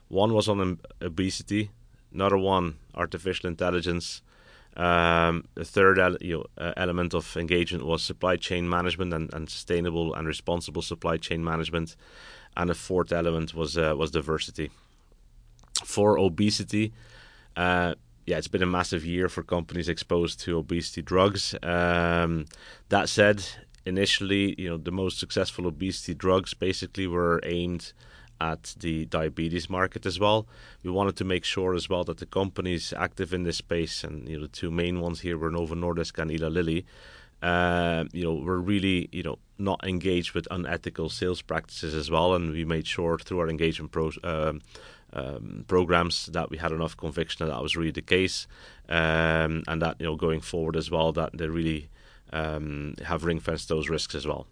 One 0.09 0.35
was 0.35 0.49
on 0.49 0.81
obesity, 1.01 1.71
another 2.13 2.39
one 2.39 2.75
artificial 2.97 3.49
intelligence. 3.49 4.21
Um, 4.77 5.45
the 5.55 5.65
third 5.65 5.99
you 6.21 6.39
know, 6.39 6.45
uh, 6.59 6.73
element 6.77 7.15
of 7.15 7.37
engagement 7.37 7.87
was 7.87 8.03
supply 8.03 8.35
chain 8.37 8.69
management 8.69 9.15
and, 9.15 9.33
and 9.33 9.49
sustainable 9.49 10.15
and 10.15 10.27
responsible 10.27 10.83
supply 10.83 11.19
chain 11.19 11.45
management, 11.45 11.95
and 12.57 12.69
the 12.69 12.75
fourth 12.75 13.13
element 13.13 13.55
was 13.55 13.79
uh, 13.79 13.95
was 13.97 14.11
diversity. 14.11 14.71
For 15.85 16.19
obesity, 16.19 16.93
uh, 17.57 17.95
yeah, 18.27 18.39
it's 18.39 18.49
been 18.49 18.63
a 18.63 18.67
massive 18.67 19.05
year 19.05 19.29
for 19.29 19.43
companies 19.43 19.89
exposed 19.89 20.41
to 20.41 20.59
obesity 20.59 21.03
drugs. 21.03 21.55
Um, 21.63 22.47
that 22.89 23.09
said, 23.09 23.45
initially, 23.85 24.55
you 24.59 24.69
know, 24.69 24.77
the 24.77 24.93
most 24.93 25.19
successful 25.19 25.67
obesity 25.67 26.15
drugs 26.15 26.55
basically 26.55 27.07
were 27.07 27.41
aimed 27.45 27.93
at 28.41 28.75
the 28.81 29.07
diabetes 29.07 29.71
market 29.71 30.05
as 30.05 30.19
well. 30.19 30.47
We 30.83 30.91
wanted 30.91 31.17
to 31.17 31.25
make 31.25 31.45
sure 31.45 31.75
as 31.75 31.89
well 31.89 32.05
that 32.05 32.19
the 32.19 32.27
companies 32.27 32.93
active 32.97 33.33
in 33.33 33.45
this 33.45 33.59
space, 33.59 34.05
and 34.05 34.29
you 34.29 34.37
know, 34.37 34.43
the 34.43 34.49
two 34.49 34.71
main 34.71 35.01
ones 35.01 35.21
here 35.21 35.39
were 35.39 35.51
Novo 35.51 35.75
Nordisk 35.75 36.19
and 36.19 36.31
Eli 36.31 36.49
Lilly. 36.49 36.87
Uh, 37.41 38.05
you 38.13 38.23
know, 38.23 38.35
were 38.35 38.61
really 38.61 39.09
you 39.11 39.23
know 39.23 39.37
not 39.59 39.85
engaged 39.85 40.33
with 40.33 40.47
unethical 40.51 41.09
sales 41.09 41.43
practices 41.43 41.93
as 41.95 42.11
well, 42.11 42.35
and 42.35 42.53
we 42.53 42.65
made 42.65 42.87
sure 42.87 43.19
through 43.19 43.41
our 43.41 43.49
engagement 43.49 43.91
pro, 43.91 44.11
um, 44.23 44.61
um, 45.13 45.65
programs 45.69 46.27
that 46.27 46.51
we 46.51 46.57
had 46.59 46.73
enough 46.73 46.97
conviction 46.97 47.47
that 47.47 47.53
that 47.53 47.63
was 47.63 47.77
really 47.77 47.91
the 47.91 48.03
case, 48.03 48.47
um, 48.89 49.63
and 49.69 49.83
that 49.83 49.97
you 49.99 50.07
know 50.07 50.17
going 50.17 50.41
forward 50.41 50.77
as 50.77 50.91
well 50.91 51.13
that 51.13 51.37
they 51.37 51.49
really 51.49 51.89
um, 52.33 52.95
have 53.05 53.25
ring 53.25 53.41
fenced 53.41 53.69
those 53.69 53.89
risks 53.89 54.15
as 54.15 54.27
well. 54.27 54.47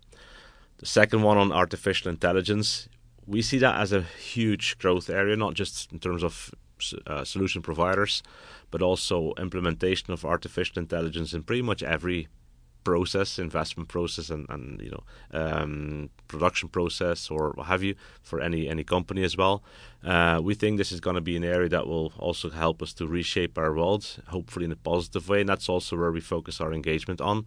The 0.78 0.86
second 0.86 1.22
one 1.22 1.38
on 1.38 1.52
artificial 1.52 2.10
intelligence, 2.10 2.88
we 3.26 3.42
see 3.42 3.58
that 3.58 3.80
as 3.80 3.92
a 3.92 4.02
huge 4.02 4.78
growth 4.78 5.10
area, 5.10 5.36
not 5.36 5.54
just 5.54 5.92
in 5.92 5.98
terms 5.98 6.22
of 6.22 6.54
uh, 7.06 7.24
solution 7.24 7.62
providers, 7.62 8.22
but 8.70 8.82
also 8.82 9.34
implementation 9.38 10.12
of 10.12 10.24
artificial 10.24 10.78
intelligence 10.78 11.34
in 11.34 11.42
pretty 11.42 11.62
much 11.62 11.82
every 11.82 12.28
process, 12.84 13.38
investment 13.38 13.88
process, 13.88 14.30
and, 14.30 14.46
and 14.48 14.80
you 14.80 14.90
know 14.90 15.02
um, 15.32 16.10
production 16.28 16.68
process 16.68 17.30
or 17.30 17.52
what 17.54 17.66
have 17.66 17.82
you 17.82 17.94
for 18.22 18.40
any 18.40 18.68
any 18.68 18.84
company 18.84 19.22
as 19.22 19.36
well. 19.36 19.62
Uh, 20.04 20.40
we 20.42 20.54
think 20.54 20.78
this 20.78 20.92
is 20.92 21.00
going 21.00 21.16
to 21.16 21.20
be 21.20 21.36
an 21.36 21.44
area 21.44 21.68
that 21.68 21.86
will 21.86 22.12
also 22.18 22.48
help 22.48 22.82
us 22.82 22.92
to 22.94 23.06
reshape 23.06 23.58
our 23.58 23.74
world, 23.74 24.22
hopefully 24.28 24.64
in 24.64 24.72
a 24.72 24.76
positive 24.76 25.28
way, 25.28 25.40
and 25.40 25.48
that's 25.48 25.68
also 25.68 25.96
where 25.96 26.12
we 26.12 26.20
focus 26.20 26.60
our 26.60 26.72
engagement 26.72 27.20
on. 27.20 27.46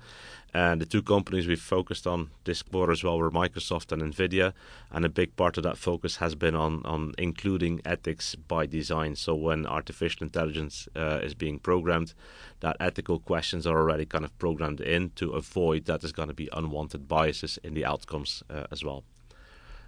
And 0.55 0.79
the 0.79 0.85
two 0.85 1.01
companies 1.01 1.47
we've 1.47 1.59
focused 1.59 2.05
on 2.05 2.29
this 2.43 2.61
quarter 2.61 2.91
as 2.91 3.03
well 3.03 3.17
were 3.17 3.31
Microsoft 3.31 3.91
and 3.91 4.03
Nvidia, 4.03 4.53
and 4.91 5.03
a 5.03 5.09
big 5.09 5.35
part 5.35 5.57
of 5.57 5.63
that 5.63 5.77
focus 5.77 6.17
has 6.17 6.35
been 6.35 6.53
on 6.53 6.85
on 6.85 7.13
including 7.17 7.81
ethics 7.85 8.35
by 8.35 8.67
design. 8.67 9.15
So 9.15 9.33
when 9.33 9.65
artificial 9.65 10.23
intelligence 10.23 10.87
uh, 10.95 11.19
is 11.23 11.33
being 11.33 11.57
programmed, 11.57 12.13
that 12.59 12.77
ethical 12.79 13.19
questions 13.19 13.65
are 13.65 13.79
already 13.79 14.05
kind 14.05 14.23
of 14.23 14.37
programmed 14.37 14.79
in 14.79 15.09
to 15.15 15.31
avoid 15.31 15.85
that 15.85 16.01
there's 16.01 16.11
going 16.11 16.29
to 16.29 16.35
be 16.35 16.49
unwanted 16.53 17.07
biases 17.07 17.57
in 17.63 17.73
the 17.73 17.85
outcomes 17.85 18.43
uh, 18.49 18.65
as 18.71 18.83
well. 18.83 19.03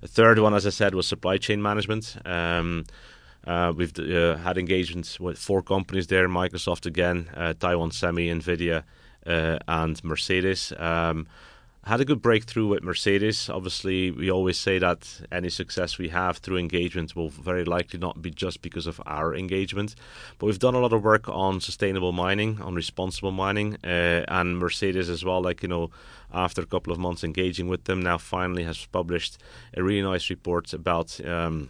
The 0.01 0.07
third 0.07 0.39
one, 0.39 0.55
as 0.55 0.65
I 0.65 0.71
said, 0.71 0.95
was 0.95 1.07
supply 1.07 1.37
chain 1.37 1.61
management. 1.61 2.17
Um, 2.25 2.85
uh, 3.45 3.71
we've 3.75 3.97
uh, 3.99 4.37
had 4.37 4.57
engagements 4.57 5.19
with 5.19 5.37
four 5.37 5.61
companies 5.61 6.07
there: 6.07 6.27
Microsoft 6.27 6.87
again, 6.87 7.29
uh, 7.35 7.53
Taiwan 7.53 7.91
Semi, 7.91 8.29
Nvidia, 8.29 8.83
uh, 9.25 9.59
and 9.67 10.03
Mercedes. 10.03 10.73
Um, 10.77 11.27
had 11.85 12.01
a 12.01 12.05
good 12.05 12.21
breakthrough 12.21 12.65
with 12.65 12.83
Mercedes. 12.83 13.47
Obviously, 13.47 14.09
we 14.09 14.31
always 14.31 14.57
say 14.57 14.79
that 14.79 15.21
any 15.31 15.49
success 15.49 15.99
we 15.99 16.09
have 16.09 16.37
through 16.37 16.57
engagement 16.57 17.15
will 17.15 17.29
very 17.29 17.63
likely 17.63 17.99
not 17.99 18.23
be 18.23 18.31
just 18.31 18.63
because 18.63 18.87
of 18.87 18.99
our 19.05 19.35
engagement. 19.35 19.93
But 20.39 20.47
we've 20.47 20.59
done 20.59 20.73
a 20.73 20.79
lot 20.79 20.93
of 20.93 21.03
work 21.03 21.29
on 21.29 21.61
sustainable 21.61 22.11
mining, 22.11 22.59
on 22.59 22.73
responsible 22.73 23.31
mining, 23.31 23.77
uh, 23.83 24.25
and 24.27 24.57
Mercedes 24.57 25.09
as 25.09 25.23
well. 25.23 25.43
Like, 25.43 25.61
you 25.61 25.69
know, 25.69 25.91
after 26.33 26.61
a 26.63 26.65
couple 26.65 26.91
of 26.91 26.97
months 26.97 27.23
engaging 27.23 27.67
with 27.67 27.83
them, 27.83 28.01
now 28.01 28.17
finally 28.17 28.63
has 28.63 28.83
published 28.87 29.37
a 29.75 29.83
really 29.83 30.01
nice 30.01 30.31
report 30.31 30.73
about. 30.73 31.23
Um, 31.23 31.69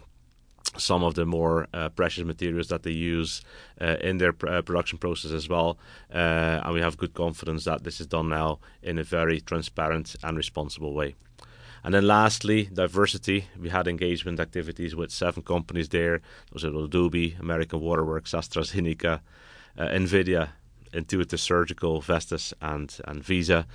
some 0.77 1.03
of 1.03 1.13
the 1.15 1.25
more 1.25 1.67
uh, 1.73 1.89
precious 1.89 2.25
materials 2.25 2.67
that 2.67 2.83
they 2.83 2.91
use 2.91 3.41
uh, 3.81 3.97
in 4.01 4.17
their 4.17 4.33
pr- 4.33 4.47
uh, 4.47 4.61
production 4.61 4.97
process 4.97 5.31
as 5.31 5.47
well. 5.47 5.77
Uh, 6.13 6.61
and 6.63 6.73
we 6.73 6.81
have 6.81 6.97
good 6.97 7.13
confidence 7.13 7.65
that 7.65 7.83
this 7.83 7.99
is 7.99 8.07
done 8.07 8.29
now 8.29 8.59
in 8.81 8.97
a 8.97 9.03
very 9.03 9.39
transparent 9.41 10.15
and 10.23 10.37
responsible 10.37 10.93
way. 10.93 11.15
And 11.83 11.93
then 11.93 12.07
lastly, 12.07 12.67
diversity. 12.73 13.45
We 13.59 13.69
had 13.69 13.87
engagement 13.87 14.39
activities 14.39 14.95
with 14.95 15.11
seven 15.11 15.43
companies 15.43 15.89
there. 15.89 16.21
Those 16.51 16.65
are 16.65 16.75
Adobe, 16.75 17.37
American 17.39 17.79
Waterworks, 17.79 18.31
AstraZeneca, 18.31 19.19
uh, 19.77 19.87
NVIDIA, 19.89 20.49
Intuitive 20.93 21.39
Surgical, 21.39 22.01
Vestas, 22.01 22.53
and, 22.59 22.97
and 23.05 23.23
Visa. 23.23 23.67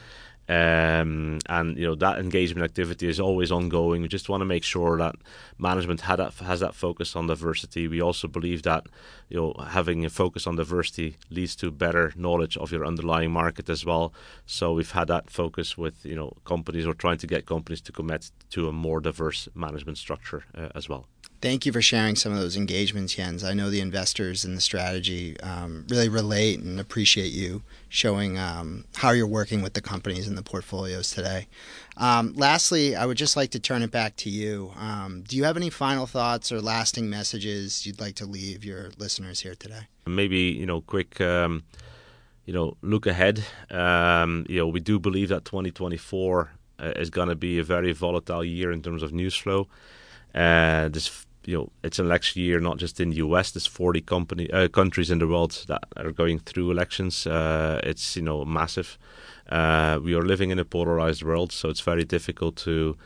Um, 0.51 1.39
and 1.49 1.79
you 1.79 1.87
know 1.87 1.95
that 1.95 2.19
engagement 2.19 2.65
activity 2.65 3.09
is 3.09 3.21
always 3.21 3.53
ongoing. 3.53 4.03
We 4.03 4.09
just 4.09 4.29
want 4.29 4.41
to 4.41 4.45
make 4.45 4.65
sure 4.65 4.99
that 4.99 5.15
management 5.59 6.03
that, 6.03 6.35
has 6.35 6.59
that 6.59 6.75
focus 6.75 7.15
on 7.15 7.29
diversity. 7.29 7.87
We 7.87 8.01
also 8.03 8.27
believe 8.27 8.65
that 8.65 8.87
you 9.29 9.37
know 9.37 9.55
having 9.69 10.05
a 10.05 10.11
focus 10.11 10.49
on 10.49 10.57
diversity 10.57 11.19
leads 11.31 11.55
to 11.57 11.71
better 11.71 12.13
knowledge 12.17 12.57
of 12.57 12.73
your 12.73 12.85
underlying 12.85 13.31
market 13.31 13.71
as 13.71 13.87
well. 13.87 14.13
So 14.45 14.73
we've 14.73 14.91
had 14.91 15.07
that 15.07 15.31
focus 15.31 15.79
with 15.79 16.05
you 16.05 16.17
know 16.17 16.33
companies 16.45 16.85
or 16.85 16.95
trying 16.95 17.19
to 17.19 17.29
get 17.29 17.47
companies 17.47 17.81
to 17.83 17.93
commit 17.93 18.33
to 18.51 18.69
a 18.69 18.73
more 18.73 19.01
diverse 19.01 19.49
management 19.55 19.99
structure 19.99 20.43
uh, 20.59 20.71
as 20.75 20.89
well. 20.89 21.07
Thank 21.43 21.65
you 21.65 21.73
for 21.73 21.81
sharing 21.81 22.17
some 22.17 22.33
of 22.33 22.39
those 22.39 22.55
engagements, 22.55 23.15
Jens. 23.15 23.43
I 23.43 23.55
know 23.55 23.71
the 23.71 23.81
investors 23.81 24.45
and 24.45 24.55
the 24.55 24.61
strategy 24.61 25.41
um, 25.41 25.87
really 25.89 26.11
relate 26.11 26.61
and 26.61 26.79
appreciate 26.79 27.33
you 27.33 27.63
showing 27.89 28.39
um, 28.39 28.85
how 28.97 29.13
you're 29.13 29.27
working 29.27 29.63
with 29.63 29.73
the 29.73 29.81
companies 29.81 30.29
and 30.29 30.37
the 30.37 30.43
portfolios 30.43 31.11
today. 31.11 31.49
Um, 31.97 32.35
lastly, 32.37 32.95
I 32.95 33.07
would 33.07 33.17
just 33.17 33.37
like 33.37 33.51
to 33.53 33.59
turn 33.59 33.81
it 33.81 33.91
back 33.91 34.17
to 34.17 34.29
you. 34.29 34.73
Um, 34.77 35.25
do 35.27 35.35
you 35.35 35.45
have 35.45 35.57
any 35.57 35.71
final 35.71 36.07
thoughts 36.07 36.53
or 36.53 36.61
lasting 36.61 37.09
messages 37.09 37.87
you'd 37.87 38.01
like 38.01 38.17
to 38.17 38.27
leave 38.27 38.63
your 38.63 38.91
listeners 38.99 39.41
here 39.41 39.55
today? 39.55 39.89
Maybe 40.07 40.39
you 40.39 40.67
know, 40.67 40.83
quick. 40.83 41.21
Um, 41.21 41.65
you 42.45 42.53
know, 42.53 42.77
look 42.83 43.07
ahead. 43.07 43.45
Um, 43.71 44.45
you 44.49 44.59
know, 44.59 44.67
we 44.67 44.81
do 44.81 44.99
believe 44.99 45.29
that 45.29 45.45
2024 45.45 46.51
uh, 46.81 46.93
is 46.97 47.09
going 47.09 47.29
to 47.29 47.37
be 47.37 47.59
a 47.59 47.65
very 47.65 47.93
volatile 47.93 48.45
year 48.45 48.73
in 48.73 48.83
terms 48.83 49.03
of 49.03 49.13
news 49.13 49.37
flow. 49.37 49.69
Uh, 50.35 50.89
this 50.89 51.27
you 51.47 51.57
know 51.57 51.71
it's 51.83 51.99
an 51.99 52.07
election 52.07 52.43
year 52.43 52.61
not 52.61 52.79
just 52.79 53.01
in 53.01 53.11
the 53.11 53.17
US 53.17 53.51
there's 53.51 53.67
40 53.67 54.01
company 54.03 54.51
uh, 54.51 54.69
countries 54.69 55.11
in 55.11 55.19
the 55.19 55.27
world 55.27 55.65
that 55.69 55.85
are 55.97 56.13
going 56.13 56.39
through 56.39 56.71
elections. 56.71 57.27
Uh, 57.27 57.81
it's 57.85 58.17
you 58.17 58.23
know 58.23 58.45
massive. 58.45 58.99
Uh, 59.49 59.99
we 60.03 60.15
are 60.15 60.23
living 60.23 60.51
in 60.51 60.59
a 60.59 60.65
polarized 60.65 61.23
world 61.23 61.51
so 61.53 61.69
it's 61.69 61.81
very 61.81 62.05
difficult 62.05 62.57
to 62.57 62.97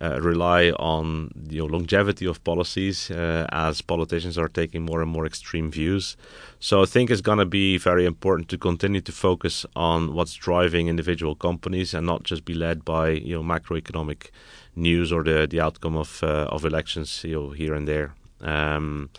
uh, 0.00 0.20
rely 0.20 0.70
on 0.72 1.30
you 1.48 1.60
know 1.60 1.66
longevity 1.66 2.26
of 2.26 2.42
policies 2.44 3.10
uh, 3.10 3.46
as 3.52 3.80
politicians 3.80 4.36
are 4.36 4.48
taking 4.48 4.82
more 4.82 5.00
and 5.02 5.10
more 5.10 5.26
extreme 5.26 5.70
views 5.70 6.16
so 6.58 6.82
I 6.82 6.86
think 6.86 7.10
it's 7.10 7.20
going 7.20 7.38
to 7.38 7.46
be 7.46 7.78
very 7.78 8.04
important 8.06 8.48
to 8.48 8.58
continue 8.58 9.00
to 9.02 9.12
focus 9.12 9.66
on 9.76 10.14
what's 10.14 10.34
driving 10.34 10.88
individual 10.88 11.34
companies 11.34 11.94
and 11.94 12.06
not 12.06 12.24
just 12.24 12.44
be 12.44 12.54
led 12.54 12.84
by 12.84 13.10
you 13.10 13.34
know 13.34 13.42
macroeconomic 13.42 14.30
news 14.76 15.12
or 15.12 15.22
the 15.22 15.46
the 15.46 15.60
outcome 15.60 15.96
of 15.96 16.22
uh, 16.22 16.46
of 16.50 16.64
elections, 16.64 17.24
you 17.24 17.34
know, 17.34 17.50
here 17.50 17.74
and 17.74 17.86
there. 17.88 18.14
Um, 18.40 19.10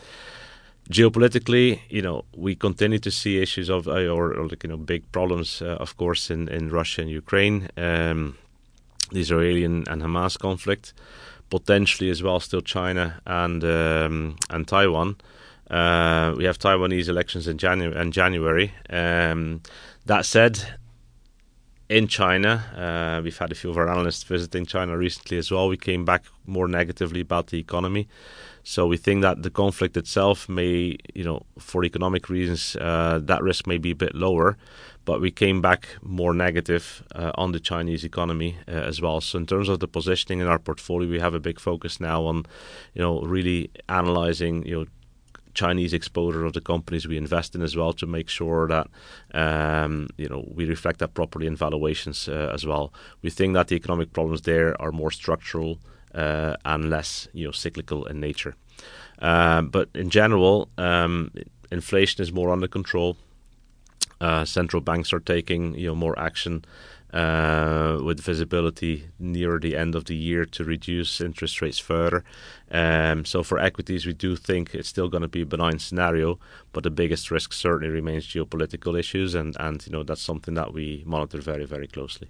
geopolitically, 0.90 1.80
you 1.90 2.02
know, 2.02 2.26
we 2.36 2.56
continue 2.56 3.00
to 3.00 3.12
see 3.12 3.42
issues 3.42 3.70
of 3.70 3.88
uh, 3.88 4.08
or, 4.08 4.34
or 4.34 4.48
you 4.64 4.70
know 4.70 4.78
big 4.78 5.12
problems, 5.12 5.62
uh, 5.62 5.78
of 5.80 5.98
course, 5.98 6.30
in 6.30 6.48
in 6.50 6.70
Russia 6.70 7.02
and 7.02 7.10
Ukraine. 7.10 7.70
Um, 7.78 8.38
the 9.12 9.20
Israeli 9.20 9.64
and, 9.64 9.88
and, 9.88 10.02
Hamas 10.02 10.38
conflict, 10.38 10.94
potentially 11.50 12.10
as 12.10 12.22
well, 12.24 12.40
still 12.40 12.62
China 12.62 13.22
and 13.26 13.64
um, 13.64 14.36
and 14.50 14.68
Taiwan. 14.68 15.18
Uh, 15.70 16.34
we 16.38 16.46
have 16.46 16.60
Taiwanese 16.60 17.10
elections 17.10 17.48
in 17.48 17.58
January. 17.58 18.00
In 18.00 18.12
January. 18.12 18.74
Um, 18.90 19.62
that 20.06 20.26
said, 20.26 20.78
in 21.90 22.08
China. 22.08 22.64
Uh, 22.76 23.22
we've 23.24 23.38
had 23.38 23.52
a 23.52 23.56
few 23.56 23.70
of 23.70 23.78
our 23.78 23.90
analysts 23.90 24.24
visiting 24.24 24.66
China 24.66 24.98
recently 24.98 25.38
as 25.38 25.52
well. 25.52 25.68
We 25.68 25.78
came 25.78 26.06
back 26.06 26.24
more 26.46 26.68
negatively 26.68 27.22
about 27.22 27.48
the 27.48 27.60
economy. 27.60 28.08
So 28.64 28.88
we 28.88 28.98
think 28.98 29.22
that 29.22 29.44
the 29.44 29.52
conflict 29.52 29.96
itself 29.96 30.50
may, 30.50 30.98
you 31.14 31.24
know, 31.24 31.44
for 31.60 31.84
economic 31.84 32.30
reasons, 32.30 32.76
uh, 32.78 33.20
that 33.24 33.44
risk 33.44 33.68
may 33.68 33.78
be 33.78 33.92
a 33.92 33.96
bit 33.96 34.16
lower. 34.16 34.58
But 35.06 35.22
we 35.22 35.30
came 35.30 35.62
back 35.62 35.88
more 36.02 36.34
negative 36.34 37.04
uh, 37.14 37.32
on 37.36 37.52
the 37.52 37.60
Chinese 37.60 38.04
economy 38.04 38.58
uh, 38.68 38.72
as 38.72 39.00
well. 39.00 39.22
So 39.22 39.38
in 39.38 39.46
terms 39.46 39.70
of 39.70 39.80
the 39.80 39.88
positioning 39.88 40.40
in 40.40 40.48
our 40.48 40.58
portfolio, 40.58 41.08
we 41.08 41.20
have 41.20 41.36
a 41.36 41.40
big 41.40 41.60
focus 41.60 42.00
now 42.00 42.26
on, 42.26 42.46
you 42.96 43.04
know, 43.04 43.22
really 43.22 43.70
analyzing, 43.88 44.66
you 44.66 44.80
know, 44.80 44.86
Chinese 45.56 45.94
exposure 45.94 46.46
of 46.46 46.54
the 46.54 46.62
companies 46.62 47.08
we 47.08 47.18
invest 47.18 47.56
in 47.56 47.62
as 47.62 47.76
well 47.76 47.94
to 47.94 48.06
make 48.06 48.30
sure 48.30 48.68
that 48.68 48.88
um, 49.34 50.08
you 50.18 50.30
know 50.30 50.46
we 50.54 50.66
reflect 50.66 51.00
that 51.00 51.14
properly 51.14 51.48
in 51.48 51.56
valuations 51.56 52.28
uh, 52.28 52.52
as 52.54 52.66
well. 52.66 52.94
We 53.22 53.30
think 53.30 53.54
that 53.54 53.68
the 53.68 53.76
economic 53.76 54.14
problems 54.14 54.42
there 54.42 54.80
are 54.82 54.92
more 54.92 55.12
structural 55.12 55.80
uh, 56.14 56.56
and 56.64 56.90
less 56.90 57.28
you 57.34 57.46
know 57.46 57.52
cyclical 57.52 58.06
in 58.06 58.20
nature. 58.20 58.56
Um, 59.20 59.70
but 59.70 59.90
in 59.96 60.10
general, 60.10 60.68
um, 60.78 61.32
inflation 61.72 62.22
is 62.22 62.32
more 62.32 62.52
under 62.52 62.68
control. 62.68 63.18
Uh, 64.22 64.46
central 64.46 64.82
banks 64.82 65.14
are 65.14 65.20
taking 65.20 65.76
you 65.76 65.88
know 65.88 65.96
more 65.96 66.18
action 66.20 66.64
uh, 67.16 67.98
with 68.04 68.20
visibility 68.20 69.06
near 69.18 69.58
the 69.58 69.76
end 69.76 69.96
of 69.96 70.06
the 70.06 70.16
year 70.16 70.44
to 70.44 70.66
reduce 70.66 71.22
interest 71.22 71.62
rates 71.62 71.80
further. 71.80 72.26
Um, 72.70 73.24
so 73.24 73.42
for 73.42 73.58
equities, 73.58 74.06
we 74.06 74.14
do 74.14 74.36
think 74.36 74.76
it's 74.76 74.90
still 74.90 75.08
going 75.08 75.22
to 75.22 75.30
be 75.30 75.44
a 75.44 75.46
benign 75.46 75.80
scenario, 75.80 76.40
but 76.74 76.84
the 76.84 76.90
biggest 76.90 77.32
risk 77.32 77.54
certainly 77.54 77.88
remains 77.88 78.28
geopolitical 78.28 79.00
issues, 79.00 79.34
and 79.34 79.56
and 79.60 79.86
you 79.88 79.94
know 79.94 80.04
that's 80.04 80.22
something 80.22 80.56
that 80.56 80.74
we 80.74 81.04
monitor 81.06 81.40
very 81.40 81.66
very 81.66 81.88
closely. 81.88 82.28